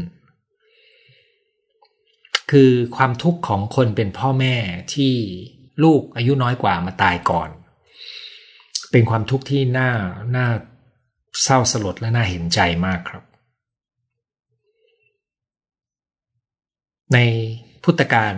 [2.51, 4.55] คือความทุกข์ของคนเป็นพ่อแม่
[4.93, 5.13] ที่
[5.83, 7.49] ลูกอายุน้อยกว่ามาตายก่อน
[8.91, 9.91] เป็นความทุกข์ที่น่า
[10.35, 10.47] น่า
[11.43, 13.23] เศร้าสลดและน่าเห็นใจมากครับ
[17.13, 17.17] ใน
[17.83, 18.33] พุทธการ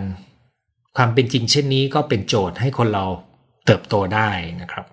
[0.96, 3.06] ความเป็นจริงเช่นนี้ก็เป็นโจทย์ให้คนเรา
[3.66, 4.30] เติบโตได้
[4.60, 4.86] นะครับ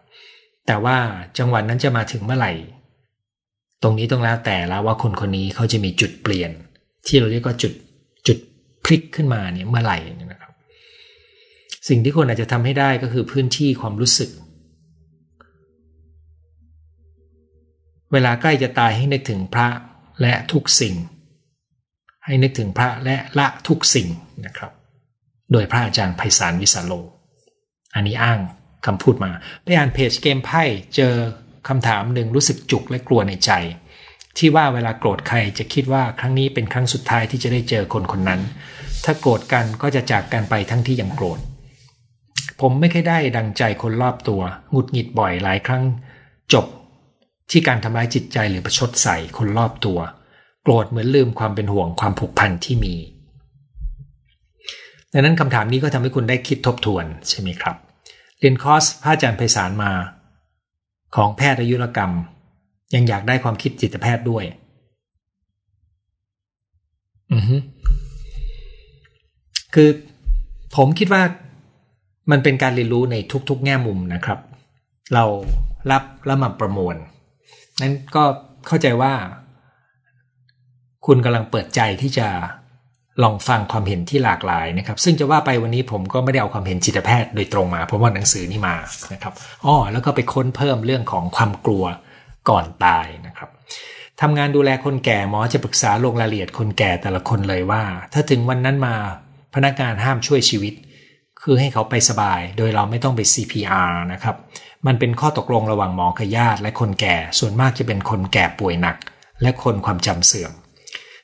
[0.68, 0.98] แต่ว่า
[1.38, 2.54] จังหวะนั้นจะมาถึงเมื่อไหร่
[3.84, 6.52] ตรงนี้ต้องแล้วแต่แล้วว่าคนคนนี้เขาจะมีจุดเปลี่ยน
[7.08, 7.74] ที่เราเรียกว่าจุด
[8.28, 8.38] จุด
[8.86, 10.52] พลิกขึ้นมาเนี่ยเมื่อไหร่นะครับ
[11.90, 14.30] สิ่งที่คนอาจจะทำให้ได้ก็คือพื้นที่ความรู้สึก
[18.14, 19.68] เวลาใกล้จะตายให้นึกถึงพระ
[20.22, 20.96] และทุกสิ่ง
[22.26, 24.08] ให้นึกถึงพระและละทุกสิ่ง
[24.46, 24.72] นะครับ
[25.52, 26.94] โดยพระอาจารย์ไพศาลวิสาโล
[27.96, 28.40] อันนี้อ้าง
[28.86, 29.32] คำพูดมา
[29.64, 30.64] ไปอ่านเพจเกมไพ่
[30.96, 31.14] เจอ
[31.68, 33.52] คำถามหนึ่งรู้สึกจุกและกลัวในใจ
[34.38, 38.42] ที่ว่าเวลาโกรธใครจะคิดว่าครั้งนี้เป็นครั้งสุดท้ายที่จะได้เจอคนคนนั้น
[39.04, 41.40] ถ้าโกรธกันก็จะจากกันไปทั้งที่ยังโกรธ
[42.62, 45.84] ผมไม่เคยได้ดังใจคนรอบตัวหงุดหงิดบ่อยหลายครั้ง
[46.54, 46.66] จบ
[47.52, 50.00] ที่การทำร้ายจิตใจหรือประชดใส่คนรอบตัว
[50.64, 52.96] โกรธเหมือนลืมความเป็นห่วงความผูกพันที่มี
[55.14, 57.76] ดังนั้นคำถามนี้ก็ทำให้คุณได้คิดทบทวนใช่ไหมครับ
[58.46, 59.92] รียนคอร์สพระอาจารย์ไพศาลมา
[61.16, 62.12] ของแพทย์อายุรกรรม
[62.96, 64.44] ยังอยากได้ความคิดจิตแพทย์ด้วย
[67.34, 67.56] อือฮึ
[69.74, 69.90] คือ
[70.76, 71.24] ผมคิดว่า
[72.32, 73.16] มันเป็นการเรียนรู้ใน
[73.50, 74.40] ทุก ๆ แง่มุมนะครับ
[75.14, 75.24] เรา
[75.92, 76.96] รับแล้วมาประมวล
[77.82, 78.24] นั้นก็
[78.68, 79.14] เข้าใจว่า
[81.06, 82.28] คุณกำลังเปิดใจที่จะ
[83.24, 88.76] ลองฟังความเห็นที่หลากหลายนะครับ ซึ่งจะว่าไปวันนี้ผมก็ไม่ได้เอาความเห็นจิตแพทย์โดยตรงมา เพราะว่าหนังสือนี่มา
[89.14, 89.34] นะครับ
[89.66, 91.86] อ้อแล้วก็ไปค้นเพิ่มเรื่องของความกลัว
[92.50, 93.50] ก่อนตายนะครับ
[94.22, 98.96] ทำงานดูแลคนแก่หมอจะปรึกษาลงรายละเอียดคนแก่แต่ละคนเลยว่า ถ้าถึงวันนั้นมา
[99.56, 100.74] พนักงานห้ามช่วยชีวิต
[101.42, 104.36] คือให้เขาไปสบาย โดยเราไม่ต้องไป CPR นะครับ
[104.88, 108.98] มันเป็นข้อตกลงระหว่างหมอกับญาติและคนแก่ ส่วนมากจะเป็นคนแก่ป่วยหนัก
[109.42, 110.52] และคนความจำเสื่อม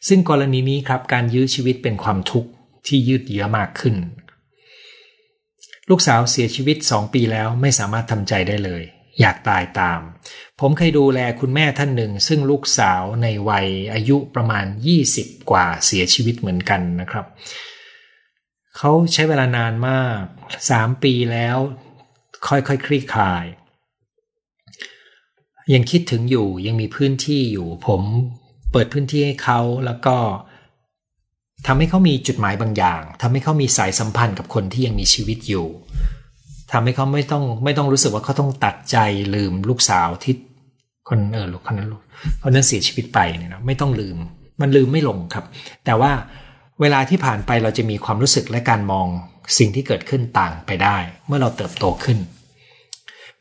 [0.07, 2.49] ซึ่งกรณีนี้ครับการยื้อชีวิตเป็นความทุกข์
[2.87, 3.95] ที่ยืดเยื้อมากขึ้น
[5.89, 8.83] ลูกสาวเสียชีวิตสองปีแล้วไม่สามารถทำใจได้เลย
[9.19, 9.99] อยากตายตาม
[10.59, 14.65] ผมเคยดูแลคุณแม่ท่านหนึ่ง ซึ่งลูกสาวในวัยอายุประมาณ
[15.07, 17.25] 20 กว่าเสียชีวิตเหมือนกันนะครับ
[18.77, 20.21] เขาใช้เวลานานมาก
[20.63, 21.57] 3 ปีแล้ว
[22.47, 23.45] ค่อยๆคคลี่คลาย
[25.73, 28.01] ยังคิดถึงอยู่ยังมีพื้นที่อยู่ ผม
[28.71, 30.15] เปิดพื้นที่ให้เขาแล้วก็
[31.67, 35.67] ทำให้เขามีจุดหมายบางอย่างทำให้เขามีสายสัมพันธ์กับคนที่ยังมีชีวิตอยู่
[36.71, 38.97] ทำให้เขาไม่ต้องไม่ต้องรู้สึกว่าเขาต้องตัดใจ
[39.35, 40.35] ลืมลูกสาวที่
[41.09, 42.01] คนเออลูกคนนั้นลูก
[42.43, 44.17] คนนั้นเสียชีวิตไปเนี่ยนะไม่ต้องลืม
[44.61, 45.45] มันลืมไม่ลงครับ
[45.85, 46.11] แต่ว่า
[46.81, 49.07] เวลาที่ผ่านไปเราจะมีความรู้สึกและการมอง
[49.57, 50.97] สิ่งที่เกิดขึ้นต่างไปได้
[51.27, 52.17] เมื่อเราเติบโตขึ้น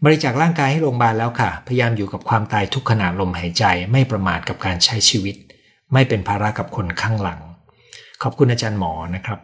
[0.05, 5.37] บริจาคร่างกายให้โรงพยาบาลแล้วค่ะ พยายามอยู่กับความตายทุกขณะลมหายใจ ไม่ประมาทกับการใช้ชีวิต
[5.93, 7.41] ไม่เป็นภาระกับคนข้างหลัง
[8.23, 9.41] ขอบคุณอาจารย์หมอนะครับ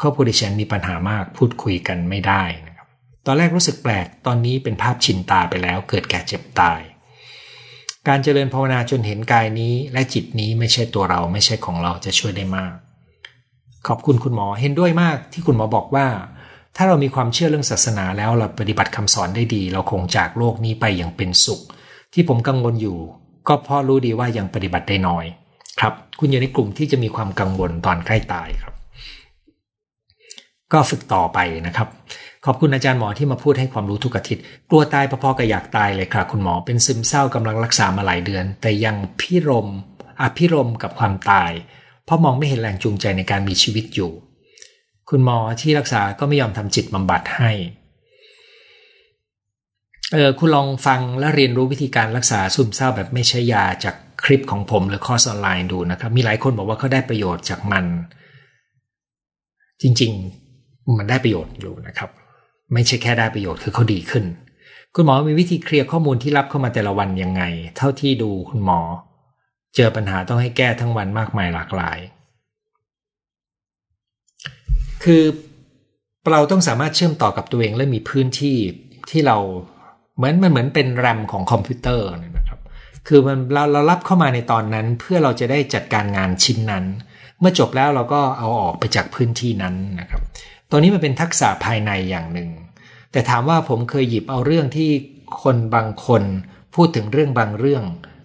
[0.00, 2.86] ครอบครัวดิฉันมีปัญหามากพูดคุยกันไม่ได้นะครับ
[3.26, 6.80] ตอนแรกรู้สึกแปลก ตอนนี้เป็นภาพชินตาไปแล้วเกิดแก่เจ็บตาย
[8.08, 12.74] การเจริญภาวนาจนเห็นกายนี้ และจิตนี้ไม่ใช่ตัวเราไม่ใช่ของเราจะช่วยได้มาก
[13.88, 16.06] ขอบคุณคุณหมอเห็นด้วยมากที่คุณหมอบอกว่า
[16.76, 21.60] ถ้าเรามีความเชื่อเรื่องศาสนาแล้วเราปฏิบัติคำสอนได้ดี เราคงจากโลกนี้ไปอย่างเป็นสุข
[22.12, 22.98] ที่ผมกังวลอยู่
[23.48, 25.24] ก็เพราะรู้ดีว่ายังปฏิบัติได้น้อย
[25.80, 28.74] ครับ คุณอยู่ในกลุ่มที่จะมีความกังวลตอนใกล้ตายครับ
[30.72, 31.88] ก็ฝึกต่อไปนะครับ
[32.44, 39.68] ขอบคุณอาจารย์หมอที่มาพูดให้ความรู้ทุกอาทิตย์ กลัวตายพอๆกับอยากตายเลยครับคุณหมอเป็นซึมเศร้ากำลังรักษามาหลายเดือน แต่ยังพิรม
[40.22, 41.52] อภิรมกับความตาย
[42.04, 44.10] เพราะมองไม่เห็นแรงจูงใจในการมีชีวิตอยู่
[45.10, 47.50] คุณหมอที่รักษาก็ไม่ยอมทำจิตบำบัดให้
[50.12, 53.94] เออคุณลองฟังและเรียนรู้วิธีการรักษาซึมเศร้าแบบไม่ใช้ยาจาก
[54.24, 57.84] คลิปของผมหรือคอร์สออนไลน์ดูนะครับ มีหลายคนบอกว่าเขาได้ประโยชน์จากมัน
[59.82, 62.10] จริงๆมันได้ประโยชน์อยู่นะครับ
[62.72, 64.24] ไม่ใช่แค่ได้ประโยชน์คือเขาดีขึ้น
[64.94, 67.42] คุณหมอมีวิธีเคลียร์ข้อมูลที่รับเข้ามาแต่ละวันยังไง
[67.76, 68.80] เท่าที่ดูคุณหมอ
[69.76, 71.98] เจอปัญหาต้องให้แก้ทั้งวันมากมายหลากหลาย
[75.06, 75.24] คือ
[76.30, 78.56] เราต้องสามารถเชื่อมต่อกับตัวเองและมีพื้นที่
[79.10, 79.38] ที่เรา
[80.16, 82.60] เหมือนมันเหมือนเป็นแรมของคอมพิวเตอร์นะครับ
[83.08, 86.84] คือมันเราเรารับเข้ามาในตอนนั้นเพื่อเราจะได้จัดการงานชิ้นนั้น
[87.40, 90.20] เมื่อจบแล้วเราก็เอาออกไปจากพื้นที่นั้นนะครับ
[90.70, 92.50] ตัวนี้มันเป็นทักษะภายในอย่างหนึ่ง
[93.12, 94.90] แต่ถามว่าผมเคยหยิบเอาเรื่องที่
[95.42, 96.22] คนบางคน
[96.74, 97.84] พูดถึงเรื่องบางเรื่อง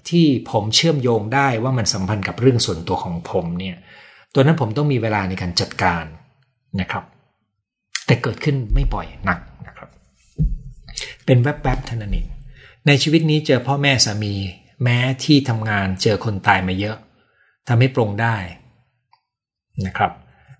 [0.10, 3.76] ที่ผมเชื่อมโยงได้ว่ามันสัมพันธ์กับเรื่องส่วนตัวของผมเนี่ย
[4.34, 6.04] ตัวนั้นผมต้องมีเวลาในการจัดการ
[6.80, 7.04] นะครับ
[8.06, 9.90] แต่เกิดขึ้นไม่บ่อยนักนะครับ
[11.26, 12.28] เป็นแวบๆเท่านั้นเอง
[12.88, 14.34] ในชีวิตนี้เจอพ่อแม่สามี
[14.84, 16.98] แม้ที่ทำงานเจอคนตายมาเยอะ
[17.68, 18.36] ทำให้ปรงได้
[19.86, 20.12] นะครับ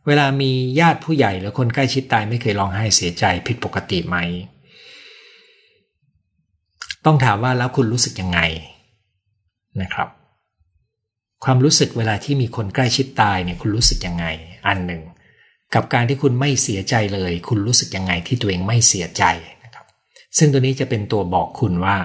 [0.08, 4.18] เวลามีญาติผู้ใหญ่หรือคนใกล้ชิดตายไม่เคยร้องไห้เสียใจผิดปกติไหม
[7.06, 8.40] ต้องถามว่าแล้วคุณรู้สึกยังไง
[9.82, 10.10] นะครับ
[11.44, 14.26] ความรู้สึกเวลาที่มีคนใกล้ชิดตายเนี่ยคุณรู้สึกยังไง
[14.68, 15.02] อันหนึ่ง
[15.76, 19.24] กับการที่คุณไม่เสียใจเลย คุณรู้สึกยังไงที่ตัวเองไม่เสียใจ
[19.64, 19.86] นะครับ
[20.38, 21.98] ซึ่งตัวนี้จะเป็นตัวบอกคุณว่า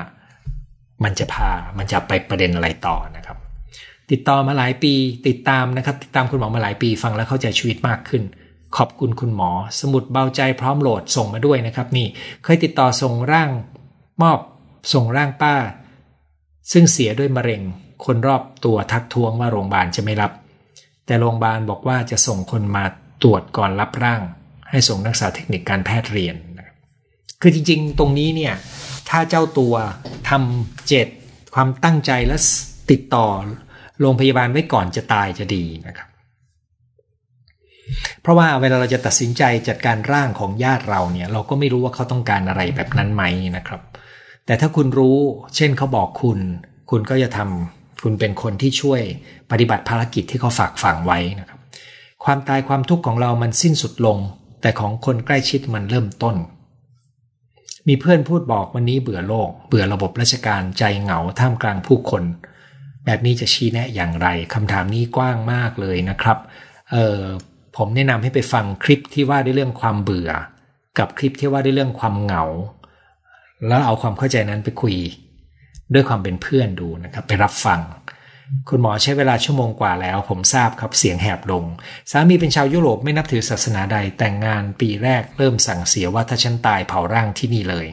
[1.04, 3.36] มันจะพา มันจะไปประเด็นอะไรต่อนะครับ
[4.10, 4.92] ติดต่อมาหลายปี
[5.28, 8.22] ติดตามนะครับ ติดตามคุณหมอมาหลายปีฟังแล้วเข้าใจชีวิตมากขึ้น
[8.76, 9.50] ขอบคุณคุณหมอ
[9.80, 12.06] สมุดเบาใจพร้อมโหลดส่งมาด้วยนะครับ นี่
[12.44, 13.50] เคยติดต่อส่งร่าง
[14.22, 14.38] มอบ
[14.92, 15.54] ส่งร่างป้า
[16.72, 17.62] ซึ่งเสียด้วยมะเร็ง
[18.04, 20.32] คนรอบตัวทักท้วงว่าโรงพยาบาลจะไม่รับ
[21.06, 22.84] แต่โรงพยาบาลบอกว่าจะส่งคนมา
[23.22, 24.22] ตรวจก่อนรับร่าง
[24.70, 26.36] ให้ส่งนักศึกษาเทคนิคการแพทย์เรียน
[27.42, 28.54] คือจริงๆ ตรงนี้เนี่ย
[29.08, 29.74] ถ้าเจ้าตัว
[30.28, 31.08] ทำเจต
[31.54, 32.36] ความตั้งใจและ
[32.90, 33.26] ติดต่อ
[34.00, 36.08] โรงพยาบาลไว้ก่อนจะตายจะดีนะครับ
[38.20, 43.24] เพราะว่าเวลาเราจะตัดสินใจจัดการร่างของญาติเราเนี่ย เราก็ไม่รู้ว่าเขาต้องการอะไรแบบนั้นไหม
[43.56, 43.80] นะครับ
[44.46, 45.18] แต่ถ้าคุณรู้
[45.56, 46.38] เช่นเขาบอกคุณ
[46.90, 49.00] คุณก็จะทำคุณเป็นคนที่ช่วย
[49.50, 51.58] ปฏิบัติภารกิจที่เขาฝากฝังไว้นะครับ
[52.26, 54.18] ความตายความทุกข์ของเรามันสิ้นสุดลง
[54.60, 56.36] แต่ของคนใกล้ชิดมันเริ่มต้น
[57.88, 62.22] มีเพื่อนพูดบอกวันนี้เบื่อโลก เบื่อระบบราชการใจเหงาท่ามกลางผู้คน
[63.04, 66.38] แบบนี้จะชี้แนะอย่างไรคำถามนี้กว้างมากเลยนะครับ
[66.92, 67.20] เออ
[67.76, 70.30] ผมแนะนำให้ไปฟังคลิปที่ว่าด้วยเรื่องความเบื่อ
[70.98, 72.44] กับคลิปที่ว่าด้วยเรื่องความเหงา
[73.66, 74.96] แล้วเอาความเข้าใจนั้นไปคุย
[75.94, 77.80] ด้วยความเป็นเพื่อนดูนะครับ ไปรับฟัง
[78.68, 81.64] คุณหมอใช้เวลาชั่วโมงกว่าแล้ว ผมทราบครับเสียงแหบลง
[82.10, 87.86] สามีเป็นชาวยุโรปไม่นับถือศาสนาใดแต่งงานปีแรกเริ่มสั่งเสียว่าถ้าฉันตายเผาร่างที่นี่เลย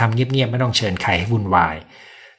[0.00, 1.76] ทำเงียบๆไม่ต้องเชิญใครให้วุ่นวาย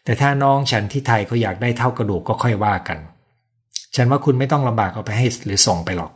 [0.03, 2.99] แต่ถ้าน้องฉันที่ไทยเขาอยากได้เท่ากระดูกก็ค่อยว่ากัน
[3.95, 6.11] ฉันว่าคุณไม่ต้องลำบากเอาไปให้หรือส่งไปหรอก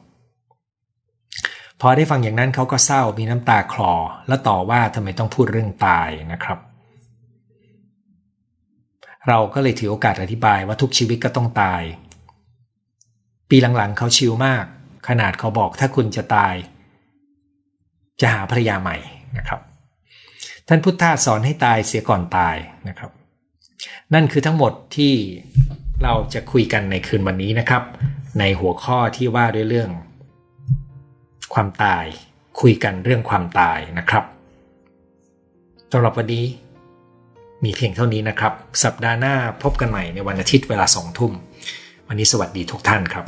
[1.82, 3.94] พอได้ฟังอย่างนั้นเขาก็เศร้ามีน้ำตาคลอ
[4.28, 6.60] และต่อว่าทำไมต้องพูดเรื่องตายนะครับ
[9.30, 11.82] เราก็เลยถือโอกาสอธิบายว่าทุกชีวิตก็ต้องตาย
[13.50, 14.66] ปีหลังๆเขาชิลมาก
[15.08, 16.54] ขนาดเขาบอกถ้าคุณจะตาย
[18.22, 18.98] จะหาภรรยาใหม่
[19.38, 19.60] นะครับ
[20.68, 22.56] ท่านพุทธาสอนให้ตายเสียก่อนตาย
[22.88, 23.12] นะครับ
[24.14, 25.14] นั่นคือทั้งหมดที่
[26.04, 27.84] เราจะคุยกันในคืนวันนี้นะครับ
[28.40, 29.90] ในหัวข้อที่ว่าด้วยเรื่อง
[31.54, 32.06] ความตาย
[32.62, 34.24] คุยกันเรื่องความตายนะครับ
[35.92, 36.46] สำหรับวันนี้
[37.64, 38.54] มีเพียงเท่านี้นะครับ
[38.84, 41.32] สัปดาห์หน้าพบกันใหม่ในวันอาทิตย์เวลาสองทุ่ม
[42.08, 43.26] วันนี้สวัสดีทุกท่านครับ